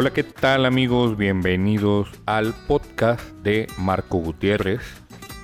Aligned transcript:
Hola, 0.00 0.14
¿qué 0.14 0.24
tal 0.24 0.64
amigos? 0.64 1.18
Bienvenidos 1.18 2.08
al 2.24 2.54
podcast 2.66 3.20
de 3.42 3.66
Marco 3.76 4.16
Gutiérrez, 4.16 4.80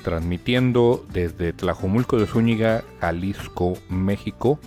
transmitiendo 0.02 1.04
desde 1.12 1.52
Tlajomulco 1.52 2.16
de 2.16 2.26
Zúñiga, 2.26 2.82
Jalisco, 2.98 3.74
México. 3.90 4.58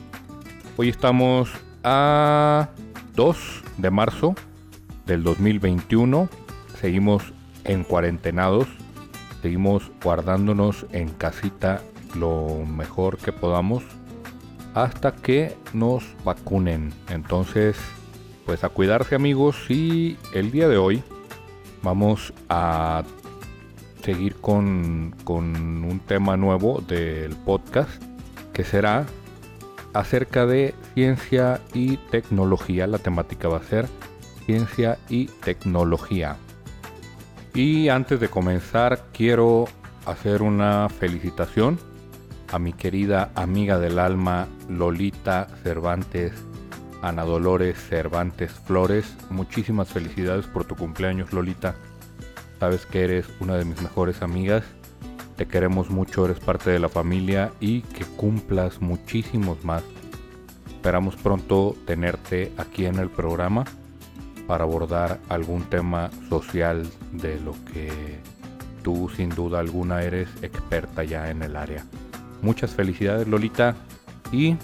Hoy 0.78 0.90
estamos 0.90 1.50
a 1.84 2.70
2 3.16 3.64
de 3.80 3.90
marzo 3.90 4.36
del 5.08 5.24
2021. 5.24 6.30
Seguimos 6.80 7.24
en 7.64 7.84
cuarentenados, 7.84 8.68
seguimos 9.42 9.92
guardándonos 10.04 10.86
en 10.92 11.10
casita 11.10 11.82
lo 12.14 12.64
mejor 12.64 13.18
que 13.18 13.34
podamos 13.34 13.84
hasta 14.76 15.16
que 15.16 15.58
nos 15.74 16.04
vacunen. 16.24 16.94
Entonces, 17.10 17.76
pues 18.50 18.64
a 18.64 18.70
cuidarse 18.70 19.14
amigos 19.14 19.70
y 19.70 20.18
el 20.34 20.50
día 20.50 20.68
de 20.68 20.78
hoy 20.78 21.04
vamos 21.84 22.34
a 22.50 23.04
seguir 24.04 24.38
con, 24.38 25.14
con 25.24 25.84
un 25.84 26.00
tema 26.00 26.36
nuevo 26.36 26.82
del 26.82 27.36
podcast 27.36 28.02
que 28.52 28.64
será 28.64 29.06
acerca 29.94 30.48
de 30.48 30.74
ciencia 30.96 31.62
y 31.76 31.98
tecnología. 32.10 32.88
La 32.88 32.98
temática 32.98 33.50
va 33.50 33.58
a 33.58 33.64
ser 33.64 33.88
ciencia 34.48 34.98
y 35.10 35.28
tecnología. 35.28 36.36
Y 37.54 37.90
antes 37.90 38.20
de 38.20 38.30
comenzar 38.30 39.06
quiero 39.14 39.66
hacer 40.08 40.42
una 40.42 40.90
felicitación 40.90 41.78
a 42.52 42.58
mi 42.58 42.74
querida 42.74 43.30
amiga 43.36 43.78
del 43.78 44.00
alma 44.00 44.48
Lolita 44.68 45.46
Cervantes 45.62 46.49
Ana 47.02 47.24
Dolores 47.24 47.78
Cervantes 47.78 48.52
Flores. 48.52 49.16
Muchísimas 49.30 49.90
felicidades 49.90 50.46
por 50.46 50.66
tu 50.66 50.76
cumpleaños, 50.76 51.34
Lolita. 51.34 51.76
Sabes 52.60 52.86
que 52.86 53.04
eres 53.04 53.26
una 53.40 53.56
de 53.56 53.66
mis 53.66 53.82
mejores 53.82 54.22
amigas. 54.22 54.64
Te 55.38 55.48
queremos 55.48 55.90
mucho, 55.90 56.26
eres 56.26 56.40
parte 56.40 56.70
de 56.72 56.80
la 56.80 56.90
familia 56.90 57.52
y 57.60 57.82
que 57.82 58.04
cumplas 58.04 58.82
muchísimos 58.82 59.64
más. 59.64 59.84
Esperamos 60.68 61.16
pronto 61.16 61.76
tenerte 61.86 62.52
aquí 62.58 62.86
en 62.86 63.00
el 63.00 63.10
programa 63.10 63.64
para 64.48 64.64
abordar 64.64 65.20
algún 65.30 65.64
tema 65.64 66.10
social 66.28 66.86
de 67.12 67.40
lo 67.40 67.54
que 67.72 68.20
tú 68.84 69.10
sin 69.16 69.30
duda 69.30 69.60
alguna 69.60 70.02
eres 70.02 70.28
experta 70.42 71.04
ya 71.04 71.30
en 71.30 71.44
el 71.44 71.56
área. 71.56 71.86
Muchas 72.42 72.72
felicidades 72.72 73.28
Lolita 73.28 73.76
y 74.32 74.58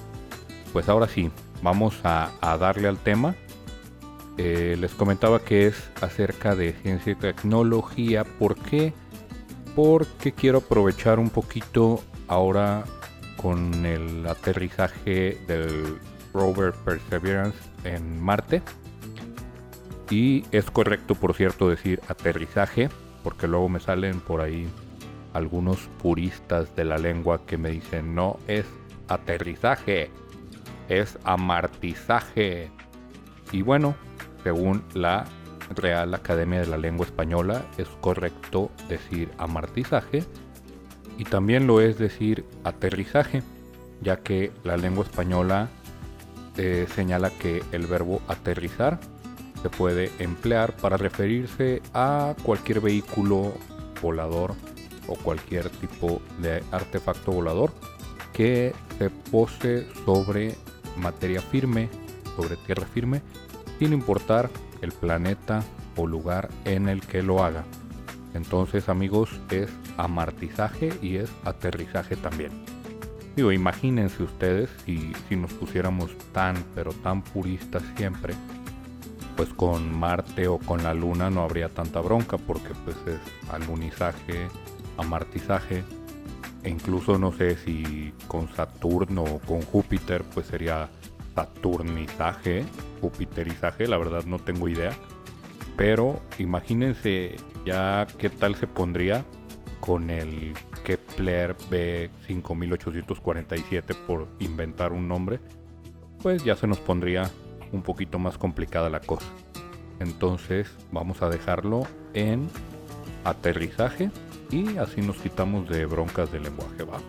pues 0.74 0.90
ahora 0.90 1.08
sí, 1.08 1.32
vamos 1.62 2.00
a, 2.04 2.32
darle 2.60 2.88
al 2.88 2.98
tema. 2.98 3.36
Eh, 4.38 4.76
les 4.80 4.94
comentaba 4.94 5.40
que 5.40 5.68
es 5.68 5.90
acerca 6.02 6.56
de 6.56 6.74
ciencia 6.74 7.14
y 7.14 7.16
tecnología. 7.16 8.24
¿Por 8.24 8.56
qué? 8.56 8.94
Porque 9.76 10.32
quiero 10.32 10.60
aprovechar 10.60 11.20
un 11.20 11.30
poquito 11.30 12.02
ahora 12.28 12.84
con 13.42 13.86
el 13.86 14.26
aterrizaje 14.28 15.38
del 15.48 15.98
rover 16.34 16.74
Perseverance 16.74 17.58
en 17.84 18.22
Marte. 18.22 18.62
Y 20.10 20.44
es 20.52 20.70
correcto, 20.70 21.16
por 21.16 21.34
cierto, 21.34 21.70
decir 21.70 22.02
aterrizaje, 22.08 22.90
porque 23.24 23.48
luego 23.48 23.70
me 23.70 23.80
salen 23.80 24.20
por 24.20 24.42
ahí 24.42 24.68
algunos 25.34 25.90
puristas 26.02 26.74
de 26.76 26.86
la 26.86 26.98
lengua 26.98 27.46
que 27.46 27.58
me 27.58 27.70
dicen 27.70 28.16
no 28.16 28.40
es 28.48 28.66
aterrizaje, 29.08 30.10
es 30.90 31.18
amartizaje. 31.24 32.72
Y 33.52 33.62
bueno, 33.62 33.96
según 34.44 34.84
la 34.94 35.26
Real 35.76 36.14
Academia 36.14 36.60
de 36.60 36.68
la 36.68 36.78
Lengua 36.78 37.06
Española, 37.06 37.66
es 37.78 37.88
correcto 38.02 38.72
decir 38.88 39.32
amartizaje 39.38 40.24
y 41.18 41.24
también 41.24 41.68
lo 41.68 41.82
es 41.82 41.98
decir 41.98 42.46
aterrizaje, 42.64 43.42
ya 44.02 44.18
que 44.18 44.52
la 44.64 44.78
lengua 44.78 45.06
española 45.06 45.70
eh, 46.58 46.88
señala 46.94 47.30
que 47.30 47.64
el 47.72 47.88
verbo 47.88 48.22
aterrizar 48.28 49.00
se 49.62 49.70
puede 49.70 50.12
emplear 50.20 50.76
para 50.76 50.98
referirse 50.98 51.82
a 51.94 52.36
cualquier 52.44 52.82
vehículo 52.82 53.54
volador 54.02 54.54
o 55.08 55.16
cualquier 55.16 55.70
tipo 55.70 56.22
de 56.40 56.64
artefacto 56.72 57.32
volador 57.32 57.72
que 58.34 58.74
se 58.98 59.10
pose 59.10 59.88
sobre 60.06 60.56
materia 60.98 61.42
firme 61.42 61.90
sobre 62.36 62.58
tierra 62.58 62.86
firme, 62.86 63.22
sin 63.80 63.94
importar 63.94 64.50
el 64.82 64.92
planeta 64.92 65.64
o 65.96 66.08
lugar 66.08 66.50
en 66.66 66.90
el 66.90 67.02
que 67.02 67.24
lo 67.24 67.44
haga. 67.44 67.64
Entonces 68.34 68.90
amigos 68.90 69.30
es 69.50 69.70
amartizaje 69.98 70.94
y 71.02 71.16
es 71.18 71.32
aterrizaje 71.46 72.16
también. 72.18 72.52
Digo, 73.36 73.52
imagínense 73.52 74.24
ustedes 74.24 74.70
si, 74.86 75.14
si 75.28 75.36
nos 75.36 75.54
pusiéramos 75.54 76.12
tan 76.32 76.56
pero 76.74 76.92
tan 76.92 77.22
puristas 77.22 77.84
siempre, 77.96 78.34
pues 79.36 79.50
con 79.50 79.94
Marte 79.98 80.48
o 80.48 80.58
con 80.58 80.84
la 80.84 80.94
Luna 80.94 81.30
no 81.30 81.44
habría 81.44 81.70
tanta 81.70 82.00
bronca 82.00 82.38
porque 82.38 82.74
pues 82.86 82.96
es 83.08 83.52
alunizaje, 83.52 84.48
amartizaje, 84.98 85.84
e 86.66 86.70
incluso 86.70 87.18
no 87.20 87.32
sé 87.32 87.56
si 87.58 88.12
con 88.28 88.52
Saturno 88.54 89.24
o 89.24 89.40
con 89.40 89.62
Júpiter 89.62 90.24
pues 90.34 90.48
sería 90.48 90.90
saturnizaje, 91.36 92.66
jupiterizaje, 93.02 93.88
la 93.88 94.00
verdad 94.00 94.26
no 94.26 94.40
tengo 94.40 94.68
idea. 94.68 94.94
Pero 95.78 96.20
imagínense 96.40 97.36
ya 97.66 98.08
qué 98.18 98.32
tal 98.32 98.56
se 98.56 98.66
pondría 98.66 99.24
con 99.80 100.10
el 100.10 100.56
Kepler 100.84 101.56
B5847 101.70 103.96
por 104.08 104.28
inventar 104.40 104.92
un 104.92 105.08
nombre. 105.08 105.40
Pues 106.24 106.44
ya 106.44 106.56
se 106.56 106.66
nos 106.66 106.80
pondría 106.80 107.30
un 107.74 107.84
poquito 107.84 108.18
más 108.18 108.40
complicada 108.40 108.90
la 108.90 109.02
cosa. 109.02 109.28
Entonces 110.00 110.76
vamos 110.92 111.22
a 111.22 111.30
dejarlo 111.30 111.86
en 112.16 112.50
aterrizaje 113.24 114.10
y 114.52 114.78
así 114.78 115.02
nos 115.02 115.18
quitamos 115.18 115.68
de 115.70 115.86
broncas 115.86 116.32
de 116.32 116.40
lenguaje 116.40 116.84
bajo. 116.84 117.04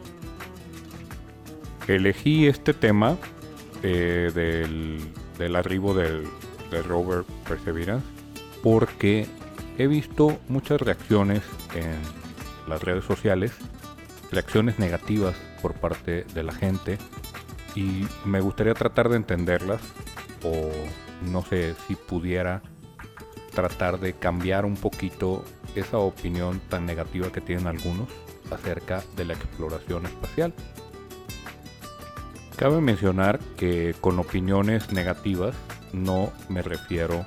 Elegí 1.87 2.47
este 2.47 2.75
tema 2.75 3.17
eh, 3.83 4.31
del, 5.39 5.57
arribo 5.57 5.95
del, 5.95 6.25
del, 6.71 6.85
rover 6.85 7.25
Perseverance 7.49 8.07
porque 8.63 9.27
he 9.79 9.87
visto 9.87 10.39
muchas 10.49 10.81
reacciones 10.81 11.43
en 11.75 11.95
las 12.69 12.83
redes 12.83 13.05
sociales, 13.05 13.53
reacciones 14.33 14.79
negativas 14.79 15.37
por 15.63 15.75
parte 15.75 16.25
de 16.35 16.43
la 16.43 16.53
gente 16.53 16.99
y 17.77 18.07
me 18.25 18.41
gustaría 18.41 18.75
tratar 18.75 19.09
de 19.09 19.17
entenderlas 19.17 19.81
o 20.43 20.71
no 21.31 21.43
sé 21.43 21.75
si 21.87 21.95
pudiera 21.95 22.63
tratar 23.55 24.01
de 24.01 24.13
cambiar 24.15 24.65
un 24.65 24.77
poquito 24.77 25.45
esa 25.81 25.99
opinión 25.99 26.61
tan 26.69 26.87
negativa 26.87 27.31
que 27.31 27.41
tienen 27.41 27.67
algunos 27.67 28.09
acerca 28.51 29.03
de 29.17 29.25
la 29.25 29.35
exploración 29.35 30.07
espacial. 30.07 30.55
Cabe 32.57 32.81
mencionar 32.81 33.39
que 33.57 33.95
con 34.01 34.19
opiniones 34.19 34.93
negativas 34.93 35.55
no 35.93 36.33
me 36.49 36.63
refiero 36.63 37.27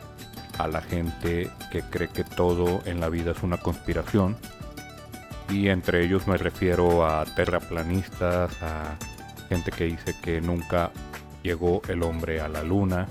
a 0.58 0.68
la 0.68 0.82
gente 0.82 1.50
que 1.72 1.82
cree 1.82 2.10
que 2.10 2.24
todo 2.24 2.82
en 2.86 3.00
la 3.00 3.10
vida 3.10 3.32
es 3.32 3.44
una 3.44 3.58
conspiración 3.58 4.38
y 5.50 5.70
entre 5.70 6.04
ellos 6.04 6.28
me 6.28 6.38
refiero 6.38 7.06
a 7.06 7.26
terraplanistas, 7.26 8.62
a 8.62 8.96
gente 9.50 9.72
que 9.72 9.86
dice 9.86 10.16
que 10.22 10.42
nunca 10.42 10.92
llegó 11.42 11.82
el 11.88 12.04
hombre 12.04 12.42
a 12.42 12.48
la 12.48 12.64
luna, 12.64 13.08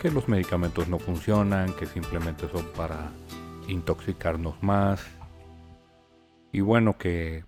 que 0.00 0.10
los 0.10 0.28
medicamentos 0.28 0.88
no 0.88 0.98
funcionan, 0.98 1.72
que 1.74 1.86
simplemente 1.86 2.48
son 2.52 2.66
para 2.76 3.10
intoxicarnos 3.68 4.62
más. 4.62 5.04
Y 6.52 6.60
bueno, 6.60 6.98
que 6.98 7.44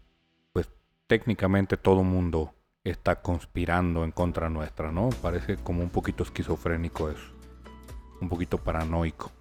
pues 0.53 0.69
técnicamente 1.07 1.77
todo 1.77 2.03
mundo 2.03 2.55
está 2.85 3.23
conspirando 3.23 4.05
en 4.05 4.13
contra 4.13 4.49
nuestra, 4.49 4.93
¿no? 4.93 5.11
Parece 5.23 5.57
como 5.57 5.83
un 5.83 5.91
poquito 5.91 6.23
esquizofrénico 6.23 7.11
eso. 7.11 7.35
Un 8.21 8.29
poquito 8.29 8.59
paranoico. 8.59 9.33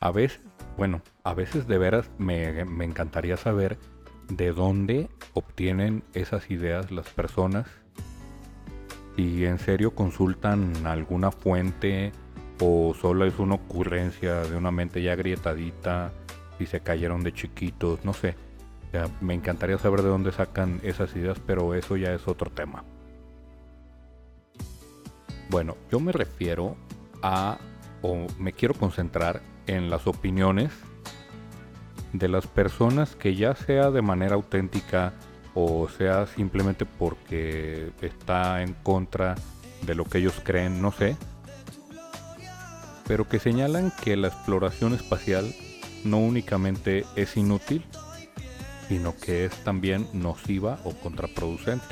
A 0.00 0.10
veces, 0.10 0.40
bueno, 0.76 1.00
a 1.24 1.34
veces 1.34 1.66
de 1.66 1.78
veras 1.78 2.10
me, 2.18 2.64
me 2.64 2.84
encantaría 2.84 3.36
saber 3.36 3.78
de 4.28 4.52
dónde 4.52 5.08
obtienen 5.34 6.02
esas 6.12 6.50
ideas 6.50 6.90
las 6.90 7.08
personas. 7.10 7.68
Si 9.16 9.46
en 9.46 9.58
serio 9.58 9.94
consultan 9.94 10.86
alguna 10.86 11.30
fuente 11.30 12.12
o 12.60 12.94
solo 12.94 13.24
es 13.24 13.38
una 13.38 13.56
ocurrencia 13.56 14.42
de 14.42 14.56
una 14.56 14.70
mente 14.70 15.02
ya 15.02 15.12
agrietadita 15.12 16.12
y 16.58 16.66
se 16.66 16.80
cayeron 16.80 17.22
de 17.22 17.32
chiquitos, 17.32 18.04
no 18.04 18.12
sé. 18.12 18.34
me 19.20 19.34
encantaría 19.34 19.78
saber 19.78 20.02
de 20.02 20.08
dónde 20.08 20.32
sacan 20.32 20.80
esas 20.82 21.14
ideas, 21.16 21.38
pero 21.46 21.74
eso 21.74 21.96
ya 21.96 22.14
es 22.14 22.26
otro 22.26 22.50
tema. 22.50 22.84
Bueno, 25.50 25.76
yo 25.90 26.00
me 26.00 26.12
refiero 26.12 26.76
a, 27.22 27.58
o 28.02 28.26
me 28.38 28.52
quiero 28.52 28.74
concentrar 28.74 29.42
en 29.66 29.90
las 29.90 30.06
opiniones 30.06 30.72
de 32.12 32.28
las 32.28 32.46
personas 32.46 33.14
que 33.16 33.34
ya 33.34 33.54
sea 33.54 33.90
de 33.90 34.02
manera 34.02 34.36
auténtica 34.36 35.12
o 35.54 35.88
sea 35.88 36.26
simplemente 36.26 36.84
porque 36.84 37.90
está 38.00 38.62
en 38.62 38.74
contra 38.74 39.34
de 39.82 39.94
lo 39.94 40.04
que 40.04 40.18
ellos 40.18 40.40
creen, 40.42 40.80
no 40.80 40.92
sé, 40.92 41.16
pero 43.06 43.28
que 43.28 43.38
señalan 43.38 43.92
que 44.02 44.16
la 44.16 44.28
exploración 44.28 44.94
espacial 44.94 45.54
no 46.04 46.18
únicamente 46.18 47.04
es 47.16 47.36
inútil, 47.36 47.84
sino 48.88 49.16
que 49.16 49.44
es 49.46 49.52
también 49.64 50.08
nociva 50.12 50.78
o 50.84 50.92
contraproducente. 50.92 51.86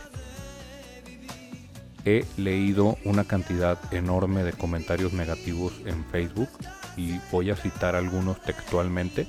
He 2.04 2.24
leído 2.36 2.98
una 3.04 3.24
cantidad 3.24 3.78
enorme 3.92 4.44
de 4.44 4.52
comentarios 4.52 5.12
negativos 5.12 5.72
en 5.86 6.04
Facebook 6.06 6.50
y 6.96 7.18
voy 7.32 7.50
a 7.50 7.56
citar 7.56 7.96
algunos 7.96 8.40
textualmente. 8.42 9.26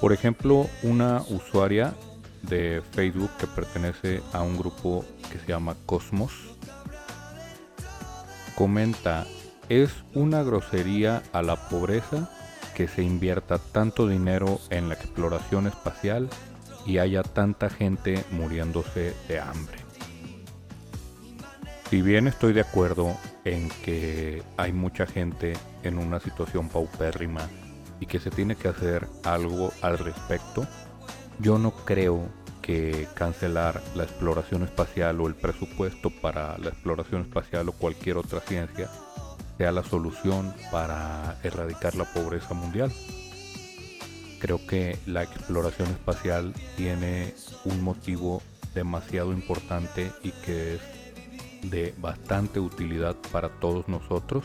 Por 0.00 0.12
ejemplo, 0.12 0.68
una 0.82 1.22
usuaria 1.28 1.94
de 2.42 2.82
Facebook 2.90 3.30
que 3.38 3.46
pertenece 3.46 4.20
a 4.32 4.42
un 4.42 4.58
grupo 4.58 5.04
que 5.30 5.38
se 5.38 5.46
llama 5.46 5.76
Cosmos 5.86 6.32
comenta, 8.54 9.26
es 9.80 10.04
una 10.12 10.42
grosería 10.42 11.22
a 11.32 11.40
la 11.40 11.56
pobreza 11.70 12.28
que 12.74 12.88
se 12.88 13.02
invierta 13.02 13.56
tanto 13.56 14.06
dinero 14.06 14.60
en 14.68 14.90
la 14.90 14.94
exploración 14.96 15.66
espacial 15.66 16.28
y 16.84 16.98
haya 16.98 17.22
tanta 17.22 17.70
gente 17.70 18.22
muriéndose 18.32 19.14
de 19.28 19.40
hambre. 19.40 19.78
Si 21.88 22.02
bien 22.02 22.28
estoy 22.28 22.52
de 22.52 22.60
acuerdo 22.60 23.16
en 23.46 23.70
que 23.82 24.42
hay 24.58 24.74
mucha 24.74 25.06
gente 25.06 25.54
en 25.84 25.96
una 25.96 26.20
situación 26.20 26.68
paupérrima 26.68 27.48
y 27.98 28.04
que 28.04 28.20
se 28.20 28.28
tiene 28.28 28.56
que 28.56 28.68
hacer 28.68 29.08
algo 29.24 29.72
al 29.80 29.98
respecto, 29.98 30.66
yo 31.38 31.56
no 31.56 31.70
creo 31.70 32.28
que 32.60 33.08
cancelar 33.14 33.82
la 33.94 34.04
exploración 34.04 34.64
espacial 34.64 35.18
o 35.22 35.28
el 35.28 35.34
presupuesto 35.34 36.10
para 36.10 36.58
la 36.58 36.68
exploración 36.68 37.22
espacial 37.22 37.70
o 37.70 37.72
cualquier 37.72 38.18
otra 38.18 38.40
ciencia 38.40 38.90
sea 39.58 39.72
la 39.72 39.82
solución 39.82 40.54
para 40.70 41.36
erradicar 41.42 41.94
la 41.94 42.04
pobreza 42.04 42.54
mundial. 42.54 42.92
Creo 44.38 44.66
que 44.66 44.98
la 45.06 45.22
exploración 45.22 45.88
espacial 45.88 46.52
tiene 46.76 47.34
un 47.64 47.82
motivo 47.82 48.42
demasiado 48.74 49.32
importante 49.32 50.10
y 50.22 50.30
que 50.30 50.74
es 50.74 50.80
de 51.70 51.94
bastante 51.98 52.58
utilidad 52.58 53.16
para 53.30 53.48
todos 53.60 53.86
nosotros 53.88 54.44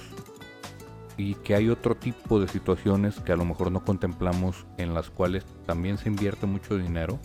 y 1.17 1.33
que 1.35 1.55
hay 1.55 1.69
otro 1.69 1.95
tipo 1.95 2.39
de 2.39 2.47
situaciones 2.47 3.19
que 3.19 3.31
a 3.31 3.35
lo 3.35 3.43
mejor 3.43 3.71
no 3.71 3.83
contemplamos 3.83 4.67
en 4.77 4.93
las 4.93 5.09
cuales 5.09 5.43
también 5.65 5.97
se 5.97 6.09
invierte 6.09 6.45
mucho 6.45 6.77
dinero 6.77 7.19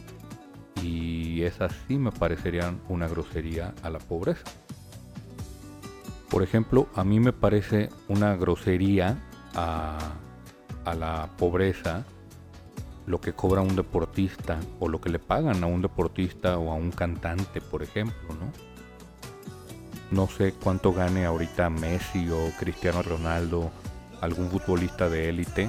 y 0.82 1.42
esas 1.42 1.74
sí 1.86 1.98
me 1.98 2.10
parecerían 2.10 2.80
una 2.88 3.06
grosería 3.06 3.74
a 3.82 3.90
la 3.90 3.98
pobreza. 3.98 4.44
Por 6.32 6.42
ejemplo, 6.42 6.88
a 6.94 7.04
mí 7.04 7.20
me 7.20 7.34
parece 7.34 7.90
una 8.08 8.34
grosería 8.36 9.22
a, 9.54 9.98
la 10.86 11.28
pobreza 11.36 12.06
lo 13.04 13.20
que 13.20 13.34
cobra 13.34 13.60
un 13.60 13.76
deportista 13.76 14.58
o 14.80 14.88
lo 14.88 14.98
que 14.98 15.10
le 15.10 15.18
pagan 15.18 15.62
a 15.62 15.66
un 15.66 15.82
deportista 15.82 16.56
o 16.56 16.72
a 16.72 16.74
un 16.74 16.90
cantante, 16.90 17.60
por 17.60 17.82
ejemplo, 17.82 18.28
¿no? 18.30 18.50
No 20.10 20.26
sé 20.26 20.54
cuánto 20.54 20.94
gane 20.94 21.26
ahorita 21.26 21.68
Messi 21.68 22.30
o 22.30 22.50
Cristiano 22.58 23.02
Ronaldo, 23.02 23.70
algún 24.22 24.48
futbolista 24.48 25.10
de 25.10 25.28
élite. 25.28 25.68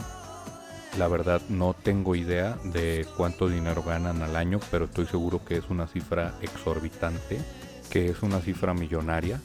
La 0.98 1.10
verdad 1.10 1.42
no 1.50 1.74
tengo 1.74 2.16
idea 2.16 2.58
de 2.64 3.06
cuánto 3.18 3.50
dinero 3.50 3.84
ganan 3.84 4.22
al 4.22 4.38
año, 4.38 4.62
pero 4.72 4.86
estoy 4.86 5.08
seguro 5.08 5.44
que 5.44 5.58
es 5.58 5.70
una 5.70 5.88
cifra 5.88 6.36
exorbitante, 6.42 7.42
que 7.90 8.06
es 8.06 8.24
una 8.24 8.40
cifra 8.40 8.74
millonaria 8.74 9.42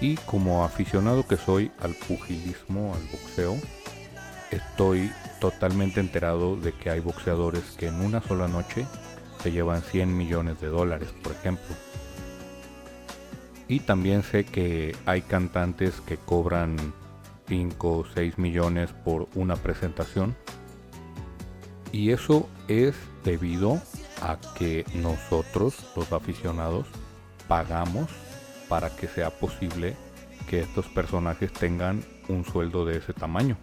y 0.00 0.16
como 0.16 0.64
aficionado 0.64 1.26
que 1.26 1.36
soy 1.36 1.70
al 1.80 1.94
pugilismo, 1.94 2.94
al 2.94 3.02
boxeo, 3.10 3.56
estoy 4.50 5.10
totalmente 5.40 6.00
enterado 6.00 6.56
de 6.56 6.72
que 6.72 6.90
hay 6.90 7.00
boxeadores 7.00 7.62
que 7.76 7.88
en 7.88 8.00
una 8.00 8.20
sola 8.20 8.48
noche 8.48 8.86
se 9.42 9.52
llevan 9.52 9.82
100 9.82 10.16
millones 10.16 10.60
de 10.60 10.68
dólares, 10.68 11.08
por 11.22 11.32
ejemplo. 11.32 11.74
Y 13.68 13.80
también 13.80 14.22
sé 14.22 14.44
que 14.44 14.94
hay 15.06 15.22
cantantes 15.22 16.00
que 16.06 16.16
cobran 16.16 16.76
5 17.48 17.98
o 17.98 18.04
6 18.14 18.38
millones 18.38 18.90
por 19.04 19.28
una 19.34 19.56
presentación. 19.56 20.36
Y 21.92 22.10
eso 22.10 22.48
es 22.68 22.94
debido 23.22 23.80
a 24.20 24.38
que 24.56 24.84
nosotros, 24.94 25.76
los 25.96 26.12
aficionados, 26.12 26.86
pagamos 27.48 28.08
para 28.68 28.94
que 28.94 29.08
sea 29.08 29.30
posible 29.30 29.96
que 30.48 30.60
estos 30.60 30.86
personajes 30.86 31.52
tengan 31.52 32.04
un 32.28 32.44
sueldo 32.44 32.84
de 32.84 32.98
ese 32.98 33.12
tamaño. 33.12 33.56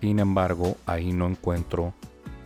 Sin 0.00 0.18
embargo, 0.18 0.76
ahí 0.86 1.12
no 1.12 1.26
encuentro 1.26 1.94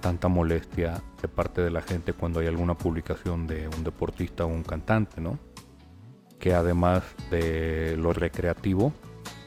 tanta 0.01 0.29
molestia 0.29 1.03
de 1.21 1.29
parte 1.29 1.61
de 1.61 1.71
la 1.71 1.83
gente 1.83 2.13
cuando 2.13 2.41
hay 2.41 2.47
alguna 2.47 2.77
publicación 2.77 3.47
de 3.47 3.69
un 3.69 3.85
deportista 3.85 4.45
o 4.45 4.49
un 4.49 4.63
cantante, 4.63 5.21
¿no? 5.21 5.39
Que 6.39 6.55
además 6.55 7.03
de 7.31 7.97
lo 7.97 8.13
recreativo, 8.13 8.93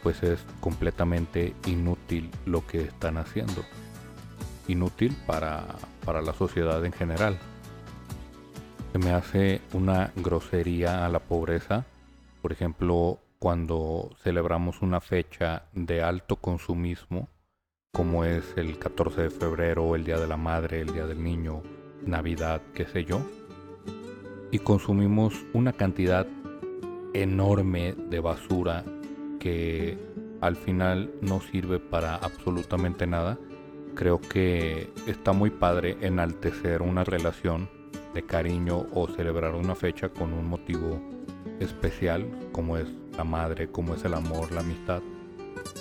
pues 0.03 0.23
es 0.23 0.39
completamente 0.59 1.53
inútil 1.67 2.29
lo 2.45 2.65
que 2.67 2.81
están 2.81 3.17
haciendo. 3.17 3.63
Inútil 4.67 5.15
para, 5.25 5.65
para 6.05 6.21
la 6.21 6.33
sociedad 6.33 6.83
en 6.85 6.91
general. 6.91 7.37
Se 8.91 8.99
me 8.99 9.11
hace 9.11 9.61
una 9.71 10.11
grosería 10.17 11.05
a 11.05 11.09
la 11.09 11.19
pobreza 11.19 11.85
por 12.41 12.51
ejemplo, 12.51 13.19
cuando 13.39 14.09
celebramos 14.23 14.81
una 14.81 15.01
fecha 15.01 15.65
de 15.73 16.01
alto 16.01 16.37
consumismo, 16.37 17.29
como 17.93 18.25
es 18.25 18.53
el 18.55 18.77
14 18.79 19.23
de 19.23 19.29
febrero, 19.29 19.95
el 19.95 20.03
Día 20.03 20.17
de 20.17 20.27
la 20.27 20.37
Madre, 20.37 20.81
el 20.81 20.93
Día 20.93 21.05
del 21.05 21.23
Niño, 21.23 21.61
Navidad, 22.05 22.61
qué 22.73 22.85
sé 22.85 23.05
yo, 23.05 23.21
y 24.51 24.59
consumimos 24.59 25.45
una 25.53 25.73
cantidad 25.73 26.27
enorme 27.13 27.93
de 27.93 28.19
basura 28.19 28.83
que 29.39 29.97
al 30.41 30.55
final 30.55 31.11
no 31.21 31.41
sirve 31.41 31.79
para 31.79 32.15
absolutamente 32.15 33.05
nada, 33.05 33.37
creo 33.95 34.19
que 34.19 34.91
está 35.07 35.33
muy 35.33 35.49
padre 35.49 35.97
enaltecer 36.01 36.81
una 36.81 37.03
relación 37.03 37.69
de 38.13 38.23
cariño 38.23 38.87
o 38.93 39.07
celebrar 39.07 39.55
una 39.55 39.75
fecha 39.75 40.09
con 40.09 40.33
un 40.33 40.47
motivo 40.47 41.01
especial 41.61 42.27
como 42.51 42.77
es 42.77 42.87
la 43.15 43.23
madre, 43.23 43.69
como 43.69 43.93
es 43.93 44.03
el 44.03 44.13
amor, 44.13 44.51
la 44.51 44.61
amistad, 44.61 45.01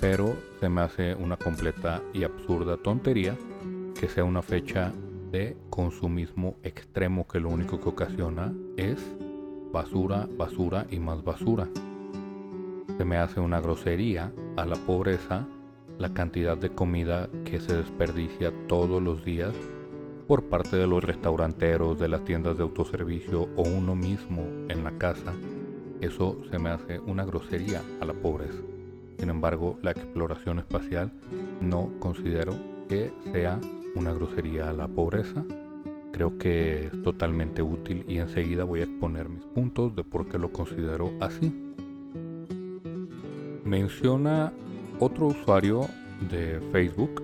pero 0.01 0.37
se 0.61 0.69
me 0.69 0.83
hace 0.83 1.15
una 1.15 1.37
completa 1.37 2.03
y 2.13 2.25
absurda 2.25 2.77
tontería 2.77 3.37
que 3.99 4.09
sea 4.09 4.25
una 4.25 4.43
fecha 4.43 4.93
de 5.31 5.57
consumismo 5.71 6.57
extremo 6.63 7.27
que 7.27 7.41
lo 7.41 7.49
único 7.49 7.81
que 7.81 7.89
ocasiona 7.89 8.53
es 8.77 8.99
basura, 9.73 10.29
basura 10.37 10.87
y 10.91 10.99
más 10.99 11.23
basura. 11.23 11.69
Se 12.97 13.05
me 13.05 13.17
hace 13.17 13.41
una 13.41 13.61
grosería 13.61 14.33
a 14.57 14.67
la 14.67 14.77
pobreza 14.77 15.47
la 15.99 16.13
cantidad 16.13 16.57
de 16.57 16.71
comida 16.71 17.29
que 17.45 17.61
se 17.61 17.77
desperdicia 17.77 18.53
todos 18.67 19.03
los 19.03 19.25
días 19.25 19.55
por 20.27 20.45
parte 20.45 20.77
de 20.77 20.87
los 20.87 21.05
restauranteros, 21.05 21.99
de 21.99 22.09
las 22.09 22.25
tiendas 22.25 22.57
de 22.57 22.63
autoservicio 22.63 23.49
o 23.57 23.63
uno 23.63 23.95
mismo 23.95 24.43
en 24.69 24.85
la 24.85 24.93
casa 24.93 25.35
eso 26.01 26.39
se 26.51 26.59
me 26.59 26.71
hace 26.71 26.99
una 27.01 27.25
grosería 27.25 27.83
a 28.01 28.05
la 28.05 28.15
pobreza. 28.15 28.61
Sin 29.19 29.29
embargo, 29.29 29.79
la 29.83 29.91
exploración 29.91 30.59
espacial 30.59 31.13
no 31.61 31.91
considero 31.99 32.55
que 32.89 33.13
sea 33.33 33.61
una 33.95 34.13
grosería 34.13 34.71
a 34.71 34.73
la 34.73 34.89
pobreza. 34.89 35.45
Creo 36.13 36.39
que 36.39 36.87
es 36.87 37.03
totalmente 37.03 37.63
útil 37.63 38.05
y 38.09 38.19
enseguida 38.19 38.65
voy 38.65 38.81
a 38.81 38.85
exponer 38.85 39.29
mis 39.29 39.45
puntos 39.45 39.95
de 39.95 40.05
por 40.05 40.29
qué 40.29 40.39
lo 40.39 40.53
considero 40.53 41.13
así. 41.21 41.53
Menciona 43.65 44.53
otro 44.99 45.27
usuario 45.29 45.87
de 46.31 46.61
Facebook 46.73 47.23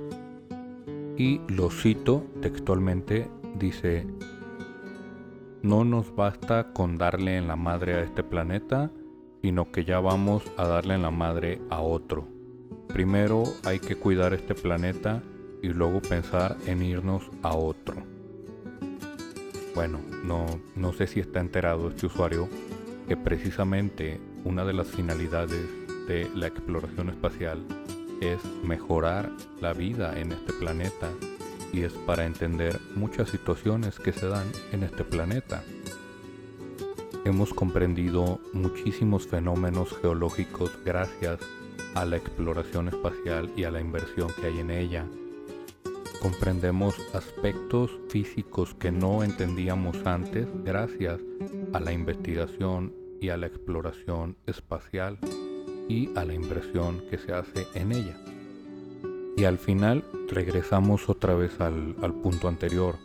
y 1.16 1.40
lo 1.48 1.70
cito 1.70 2.24
textualmente, 2.42 3.26
dice, 3.58 4.06
no 5.66 5.84
nos 5.84 6.14
basta 6.14 6.72
con 6.72 6.96
darle 6.96 7.36
en 7.36 7.48
la 7.48 7.56
madre 7.56 7.94
a 7.94 8.02
este 8.02 8.22
planeta, 8.22 8.92
sino 9.42 9.72
que 9.72 9.84
ya 9.84 9.98
vamos 9.98 10.44
a 10.56 10.64
darle 10.64 10.94
en 10.94 11.02
la 11.02 11.10
madre 11.10 11.60
a 11.70 11.80
otro. 11.80 12.28
Primero 12.86 13.42
hay 13.64 13.80
que 13.80 13.96
cuidar 13.96 14.32
este 14.32 14.54
planeta 14.54 15.24
y 15.62 15.68
luego 15.70 16.00
pensar 16.00 16.56
en 16.66 16.82
irnos 16.82 17.28
a 17.42 17.56
otro. 17.56 17.96
Bueno, 19.74 19.98
no, 20.24 20.46
no 20.76 20.92
sé 20.92 21.08
si 21.08 21.18
está 21.18 21.40
enterado 21.40 21.88
este 21.88 22.06
usuario 22.06 22.48
que 23.08 23.16
precisamente 23.16 24.20
una 24.44 24.64
de 24.64 24.72
las 24.72 24.86
finalidades 24.86 25.66
de 26.06 26.30
la 26.32 26.46
exploración 26.46 27.10
espacial 27.10 27.64
es 28.20 28.38
mejorar 28.62 29.32
la 29.60 29.72
vida 29.72 30.18
en 30.18 30.30
este 30.30 30.52
planeta 30.52 31.10
y 31.72 31.82
es 31.82 31.92
para 31.92 32.26
entender 32.26 32.80
muchas 32.94 33.30
situaciones 33.30 33.98
que 33.98 34.12
se 34.12 34.26
dan 34.26 34.46
en 34.72 34.82
este 34.82 35.04
planeta. 35.04 35.62
Hemos 37.24 37.52
comprendido 37.52 38.40
muchísimos 38.52 39.26
fenómenos 39.26 39.96
geológicos 40.00 40.70
gracias 40.84 41.40
a 41.94 42.04
la 42.04 42.16
exploración 42.16 42.88
espacial 42.88 43.50
y 43.56 43.64
a 43.64 43.70
la 43.70 43.80
inversión 43.80 44.28
que 44.40 44.46
hay 44.46 44.60
en 44.60 44.70
ella. 44.70 45.06
Comprendemos 46.20 46.94
aspectos 47.14 47.90
físicos 48.08 48.74
que 48.74 48.92
no 48.92 49.22
entendíamos 49.22 49.96
antes 50.06 50.46
gracias 50.64 51.20
a 51.72 51.80
la 51.80 51.92
investigación 51.92 52.94
y 53.20 53.30
a 53.30 53.36
la 53.36 53.46
exploración 53.46 54.36
espacial 54.46 55.18
y 55.88 56.10
a 56.16 56.24
la 56.24 56.34
inversión 56.34 57.02
que 57.10 57.18
se 57.18 57.32
hace 57.32 57.66
en 57.74 57.92
ella. 57.92 58.35
Y 59.36 59.44
al 59.44 59.58
final 59.58 60.02
regresamos 60.30 61.10
otra 61.10 61.34
vez 61.34 61.60
al, 61.60 61.94
punto 62.22 62.48
anterior. 62.48 62.96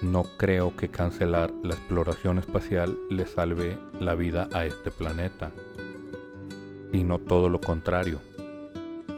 No 0.00 0.24
creo 0.38 0.74
que 0.74 0.88
cancelar 0.88 1.52
la 1.62 1.74
exploración 1.74 2.38
espacial 2.38 2.96
le 3.10 3.26
salve 3.26 3.76
la 4.00 4.14
vida 4.14 4.48
a 4.54 4.64
este 4.64 4.90
planeta, 4.90 5.52
sino 6.92 7.18
todo 7.18 7.50
lo 7.50 7.60
contrario. 7.60 8.20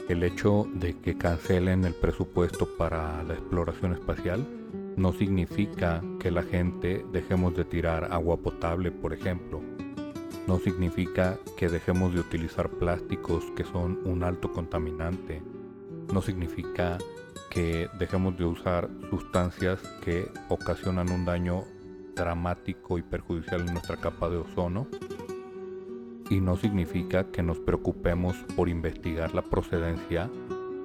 El 0.09 0.25
hecho 0.25 0.67
de 0.75 0.99
que 0.99 1.17
cancelen 1.17 1.85
el 1.85 1.95
presupuesto 1.95 2.67
para 2.77 3.23
la 3.23 3.35
exploración 3.35 3.93
espacial 3.93 4.45
no 4.97 5.13
significa 5.13 6.03
que 6.19 6.33
la 6.33 6.43
gente 6.43 7.07
dejemos 7.13 7.55
de 7.55 7.67
tirar 7.67 8.09
agua 8.11 8.37
potable, 8.37 8.91
por 8.91 9.13
ejemplo. 9.13 9.61
No 10.49 10.59
significa 10.59 11.39
que 11.57 11.69
dejemos 11.69 12.15
de 12.15 12.21
utilizar 12.21 12.69
plásticos 12.69 13.45
que 13.55 13.63
son 13.63 14.01
un 14.05 14.25
alto 14.25 14.53
contaminante 14.53 15.41
no 16.13 16.23
significa 16.23 16.99
que 17.51 17.89
dejemos 17.99 18.37
de 18.37 18.45
usar 18.45 18.89
sustancias 19.11 19.81
que 20.05 20.31
ocasionan 20.49 21.11
un 21.11 21.25
daño 21.25 21.65
dramático 22.15 22.99
y 22.99 23.03
perjudicial 23.03 23.63
en 23.63 23.75
nuestra 23.75 23.97
capa 23.97 24.29
de 24.29 24.39
ozono 24.39 24.87
y 26.31 26.41
no 26.41 26.57
significa 26.57 27.25
que 27.31 27.43
nos 27.43 27.59
preocupemos 27.59 28.37
por 28.55 28.69
investigar 28.69 29.35
la 29.35 29.43
procedencia, 29.43 30.31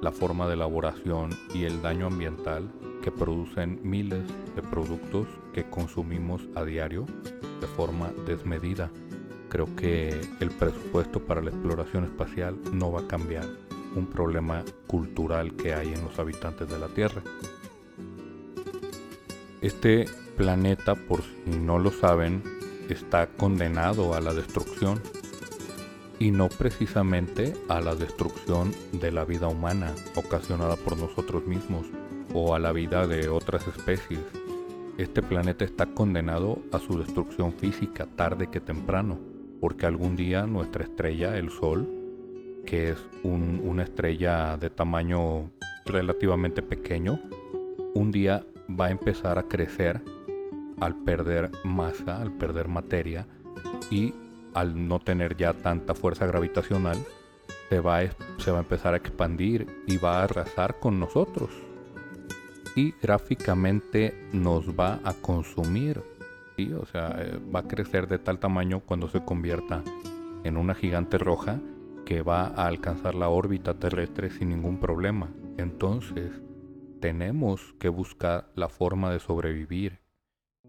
la 0.02 0.12
forma 0.12 0.48
de 0.48 0.54
elaboración 0.54 1.32
y 1.54 1.66
el 1.66 1.82
daño 1.82 2.08
ambiental 2.08 2.72
que 3.02 3.12
producen 3.12 3.80
miles 3.84 4.24
de 4.56 4.62
productos 4.62 5.28
que 5.54 5.66
consumimos 5.70 6.42
a 6.56 6.64
diario 6.64 7.06
de 7.60 7.68
forma 7.68 8.12
desmedida. 8.26 8.90
Creo 9.50 9.76
que 9.76 10.22
el 10.40 10.50
presupuesto 10.50 11.20
para 11.20 11.42
la 11.42 11.50
exploración 11.50 12.06
espacial 12.06 12.58
no 12.72 12.92
va 12.92 13.02
a 13.02 13.08
cambiar 13.08 13.46
un 13.96 14.08
problema 14.08 14.64
cultural 14.88 15.56
que 15.56 15.74
hay 15.74 15.94
en 15.94 16.04
los 16.04 16.18
habitantes 16.20 16.70
de 16.70 16.80
la 16.80 16.88
Tierra. 16.88 17.22
Este 19.62 20.06
planeta, 20.36 20.96
por 20.96 21.22
si 21.22 21.58
no 21.60 21.80
lo 21.80 21.92
saben, 21.92 22.44
está 22.90 23.28
condenado 23.28 24.14
a 24.14 24.22
la 24.22 24.34
destrucción 24.34 25.02
y 26.20 26.32
no 26.32 26.50
precisamente 26.50 27.54
a 27.70 27.82
la 27.82 27.96
destrucción 27.96 28.74
de 28.92 29.12
la 29.12 29.26
vida 29.26 29.48
humana 29.48 29.94
ocasionada 30.16 30.76
por 30.76 30.98
nosotros 30.98 31.46
mismos 31.46 31.86
o 32.34 32.56
a 32.56 32.60
la 32.60 32.72
vida 32.72 33.08
de 33.08 33.30
otras 33.30 33.68
especies. 33.68 34.20
Este 34.98 35.22
planeta 35.22 35.66
está 35.66 35.88
condenado 35.88 36.60
a 36.72 36.80
su 36.80 37.00
destrucción 37.00 37.54
física 37.54 38.08
tarde 38.16 38.50
que 38.50 38.60
temprano, 38.60 39.20
porque 39.60 39.86
algún 39.86 40.16
día 40.16 40.46
nuestra 40.46 40.84
estrella, 40.84 41.38
el 41.38 41.50
Sol, 41.50 41.88
que 42.66 42.92
es 42.92 42.98
una 43.24 43.84
estrella 43.84 44.58
de 44.58 44.70
tamaño 44.70 45.52
relativamente 45.86 46.62
pequeño, 46.62 47.20
un 47.94 48.12
día 48.12 48.46
va 48.70 48.88
a 48.88 48.92
empezar 48.92 49.38
a 49.38 49.44
crecer 49.44 50.02
al 50.80 50.96
perder 51.04 51.52
masa, 51.64 52.22
al 52.22 52.32
perder 52.32 52.68
materia 52.68 53.28
y 53.92 54.14
al 54.54 54.88
no 54.88 55.00
tener 55.00 55.36
ya 55.36 55.54
tanta 55.54 55.96
fuerza 55.96 56.26
gravitacional, 56.26 56.98
se 57.70 57.80
va, 57.80 57.98
a, 57.98 58.60
empezar 58.60 58.94
a 58.94 58.98
expandir 58.98 59.68
y 59.88 59.98
va 59.98 60.20
a 60.20 60.24
arrasar 60.24 60.80
con 60.80 61.00
nosotros. 61.00 61.50
Y 62.76 62.94
gráficamente 63.02 64.28
nos 64.32 64.70
va 64.70 65.00
a 65.04 65.14
consumir. 65.14 66.02
O 66.80 66.86
sea, 66.86 67.16
eh, 67.20 67.40
va 67.54 67.62
a 67.62 67.68
crecer 67.68 68.08
de 68.08 68.20
tal 68.20 68.38
tamaño 68.40 68.80
cuando 68.82 69.10
se 69.10 69.24
convierta 69.26 69.82
en 70.44 70.58
una 70.58 70.76
gigante 70.76 71.18
roja 71.18 71.60
que 72.06 72.22
va 72.22 72.48
a 72.48 72.68
alcanzar 72.68 73.16
la 73.16 73.30
órbita 73.30 73.76
terrestre 73.76 74.30
sin 74.30 74.50
ningún 74.50 74.80
problema. 74.80 75.30
Entonces, 75.58 76.32
tenemos 77.00 77.74
que 77.80 77.90
buscar 77.90 78.50
la 78.56 78.70
forma 78.70 79.12
de 79.12 79.20
sobrevivir 79.20 80.00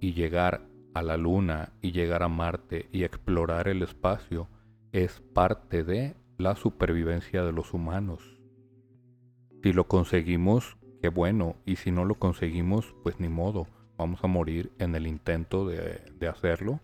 y 0.00 0.12
llegar 0.12 0.62
a 0.94 1.02
la 1.02 1.16
Luna 1.16 1.72
y 1.82 1.92
llegar 1.92 2.22
a 2.22 2.28
Marte 2.28 2.88
y 2.92 3.04
explorar 3.04 3.68
el 3.68 3.82
espacio 3.82 4.48
es 4.92 5.20
parte 5.32 5.84
de 5.84 6.14
la 6.38 6.54
supervivencia 6.56 7.44
de 7.44 7.52
los 7.52 7.74
humanos. 7.74 8.22
Si 9.62 9.72
lo 9.72 9.88
conseguimos, 9.88 10.76
qué 11.00 11.08
bueno, 11.08 11.56
y 11.64 11.76
si 11.76 11.90
no 11.90 12.04
lo 12.04 12.16
conseguimos, 12.16 12.94
pues 13.02 13.18
ni 13.18 13.28
modo, 13.28 13.66
vamos 13.96 14.22
a 14.22 14.28
morir 14.28 14.72
en 14.78 14.94
el 14.94 15.06
intento 15.06 15.66
de, 15.66 16.00
de 16.18 16.28
hacerlo 16.28 16.80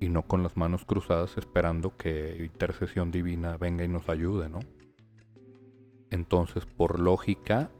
y 0.00 0.08
no 0.08 0.22
con 0.22 0.42
las 0.42 0.56
manos 0.56 0.84
cruzadas 0.84 1.36
esperando 1.36 1.96
que 1.96 2.36
intercesión 2.44 3.10
divina 3.10 3.56
venga 3.56 3.84
y 3.84 3.88
nos 3.88 4.08
ayude, 4.08 4.48
¿no? 4.48 4.60
Entonces, 6.10 6.64
por 6.64 7.00
lógica, 7.00 7.70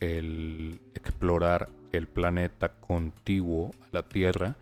el 0.00 0.80
explorar 0.94 1.68
el 1.92 2.08
planeta 2.08 2.80
contiguo 2.80 3.70
a 3.82 3.88
la 3.92 4.02
Tierra, 4.08 4.56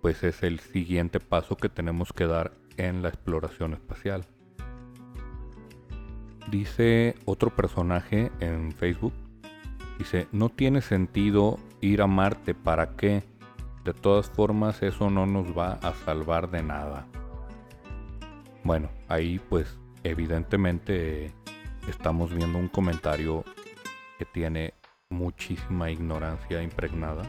pues 0.00 0.22
es 0.22 0.42
el 0.42 0.60
siguiente 0.60 1.20
paso 1.20 1.56
que 1.56 1.68
tenemos 1.68 2.12
que 2.12 2.26
dar 2.26 2.52
en 2.76 3.02
la 3.02 3.08
exploración 3.08 3.74
espacial. 3.74 4.24
Dice 6.50 7.14
otro 7.26 7.54
personaje 7.54 8.32
en 8.40 8.72
Facebook, 8.72 9.12
dice, 9.98 10.28
no 10.32 10.48
tiene 10.48 10.80
sentido 10.80 11.58
ir 11.80 12.00
a 12.00 12.06
Marte, 12.06 12.54
¿para 12.54 12.96
qué? 12.96 13.22
De 13.88 13.94
todas 13.94 14.28
formas, 14.28 14.82
eso 14.82 15.08
no 15.08 15.24
nos 15.24 15.56
va 15.56 15.78
a 15.82 15.94
salvar 15.94 16.50
de 16.50 16.62
nada. 16.62 17.06
Bueno, 18.62 18.90
ahí 19.08 19.40
pues 19.48 19.78
evidentemente 20.04 21.32
estamos 21.88 22.34
viendo 22.34 22.58
un 22.58 22.68
comentario 22.68 23.44
que 24.18 24.26
tiene 24.26 24.74
muchísima 25.08 25.90
ignorancia 25.90 26.62
impregnada. 26.62 27.22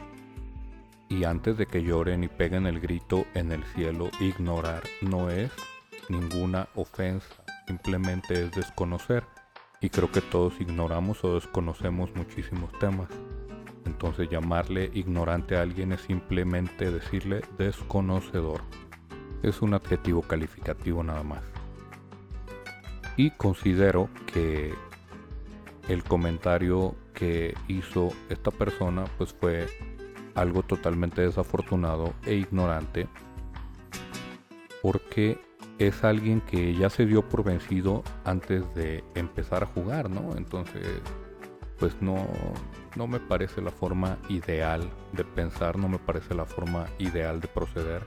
Y 1.08 1.24
antes 1.24 1.56
de 1.56 1.64
que 1.64 1.82
lloren 1.82 2.24
y 2.24 2.28
peguen 2.28 2.66
el 2.66 2.78
grito 2.78 3.24
en 3.32 3.52
el 3.52 3.64
cielo, 3.64 4.10
ignorar 4.20 4.82
no 5.00 5.30
es 5.30 5.50
ninguna 6.10 6.68
ofensa, 6.74 7.42
simplemente 7.68 8.34
es 8.34 8.52
desconocer. 8.52 9.24
Y 9.80 9.88
creo 9.88 10.12
que 10.12 10.20
todos 10.20 10.60
ignoramos 10.60 11.24
o 11.24 11.36
desconocemos 11.36 12.14
muchísimos 12.14 12.70
temas. 12.78 13.08
Entonces 13.84 14.28
llamarle 14.28 14.90
ignorante 14.94 15.56
a 15.56 15.62
alguien 15.62 15.92
es 15.92 16.02
simplemente 16.02 16.90
decirle 16.90 17.42
desconocedor. 17.58 18.60
Es 19.42 19.62
un 19.62 19.74
adjetivo 19.74 20.22
calificativo 20.22 21.02
nada 21.02 21.22
más. 21.22 21.42
Y 23.16 23.30
considero 23.30 24.08
que 24.32 24.74
el 25.88 26.04
comentario 26.04 26.94
que 27.14 27.54
hizo 27.68 28.12
esta 28.28 28.50
persona 28.50 29.04
pues 29.18 29.32
fue 29.32 29.66
algo 30.34 30.62
totalmente 30.62 31.22
desafortunado 31.22 32.14
e 32.24 32.34
ignorante 32.34 33.08
porque 34.82 35.38
es 35.78 36.04
alguien 36.04 36.40
que 36.42 36.74
ya 36.74 36.90
se 36.90 37.06
dio 37.06 37.28
por 37.28 37.42
vencido 37.42 38.02
antes 38.24 38.62
de 38.74 39.02
empezar 39.14 39.62
a 39.62 39.66
jugar, 39.66 40.10
¿no? 40.10 40.36
Entonces 40.36 41.00
pues 41.80 42.00
no, 42.02 42.28
no 42.94 43.06
me 43.06 43.18
parece 43.18 43.62
la 43.62 43.70
forma 43.70 44.18
ideal 44.28 44.88
de 45.12 45.24
pensar, 45.24 45.78
no 45.78 45.88
me 45.88 45.98
parece 45.98 46.34
la 46.34 46.44
forma 46.44 46.86
ideal 46.98 47.40
de 47.40 47.48
proceder. 47.48 48.06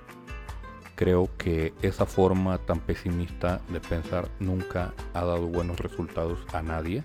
Creo 0.96 1.28
que 1.38 1.74
esa 1.82 2.06
forma 2.06 2.60
tan 2.60 2.80
pesimista 2.80 3.60
de 3.70 3.80
pensar 3.80 4.30
nunca 4.40 4.94
ha 5.16 5.26
dado 5.26 5.48
buenos 5.48 5.80
resultados 5.80 6.40
a 6.54 6.62
nadie. 6.62 7.04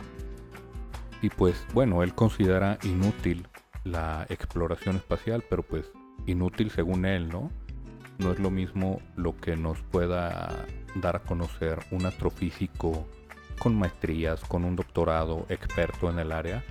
Y 1.22 1.30
pues 1.30 1.66
bueno, 1.72 2.02
él 2.02 2.14
considera 2.14 2.78
inútil 2.82 3.48
la 3.84 4.26
exploración 4.28 4.96
espacial, 4.96 5.42
pero 5.48 5.62
pues 5.62 5.90
inútil 6.26 6.70
según 6.70 7.06
él, 7.06 7.28
¿no? 7.30 7.50
No 8.18 8.32
es 8.32 8.38
lo 8.38 8.50
mismo 8.50 9.00
lo 9.16 9.34
que 9.36 9.56
nos 9.56 9.80
pueda 9.80 10.66
dar 10.96 11.16
a 11.16 11.20
conocer 11.20 11.78
un 11.90 12.04
astrofísico 12.04 13.06
con 13.58 13.78
maestrías, 13.78 14.40
con 14.40 14.64
un 14.64 14.76
doctorado 14.76 15.46
experto 15.48 16.10
en 16.10 16.18
el 16.18 16.32
área, 16.32 16.64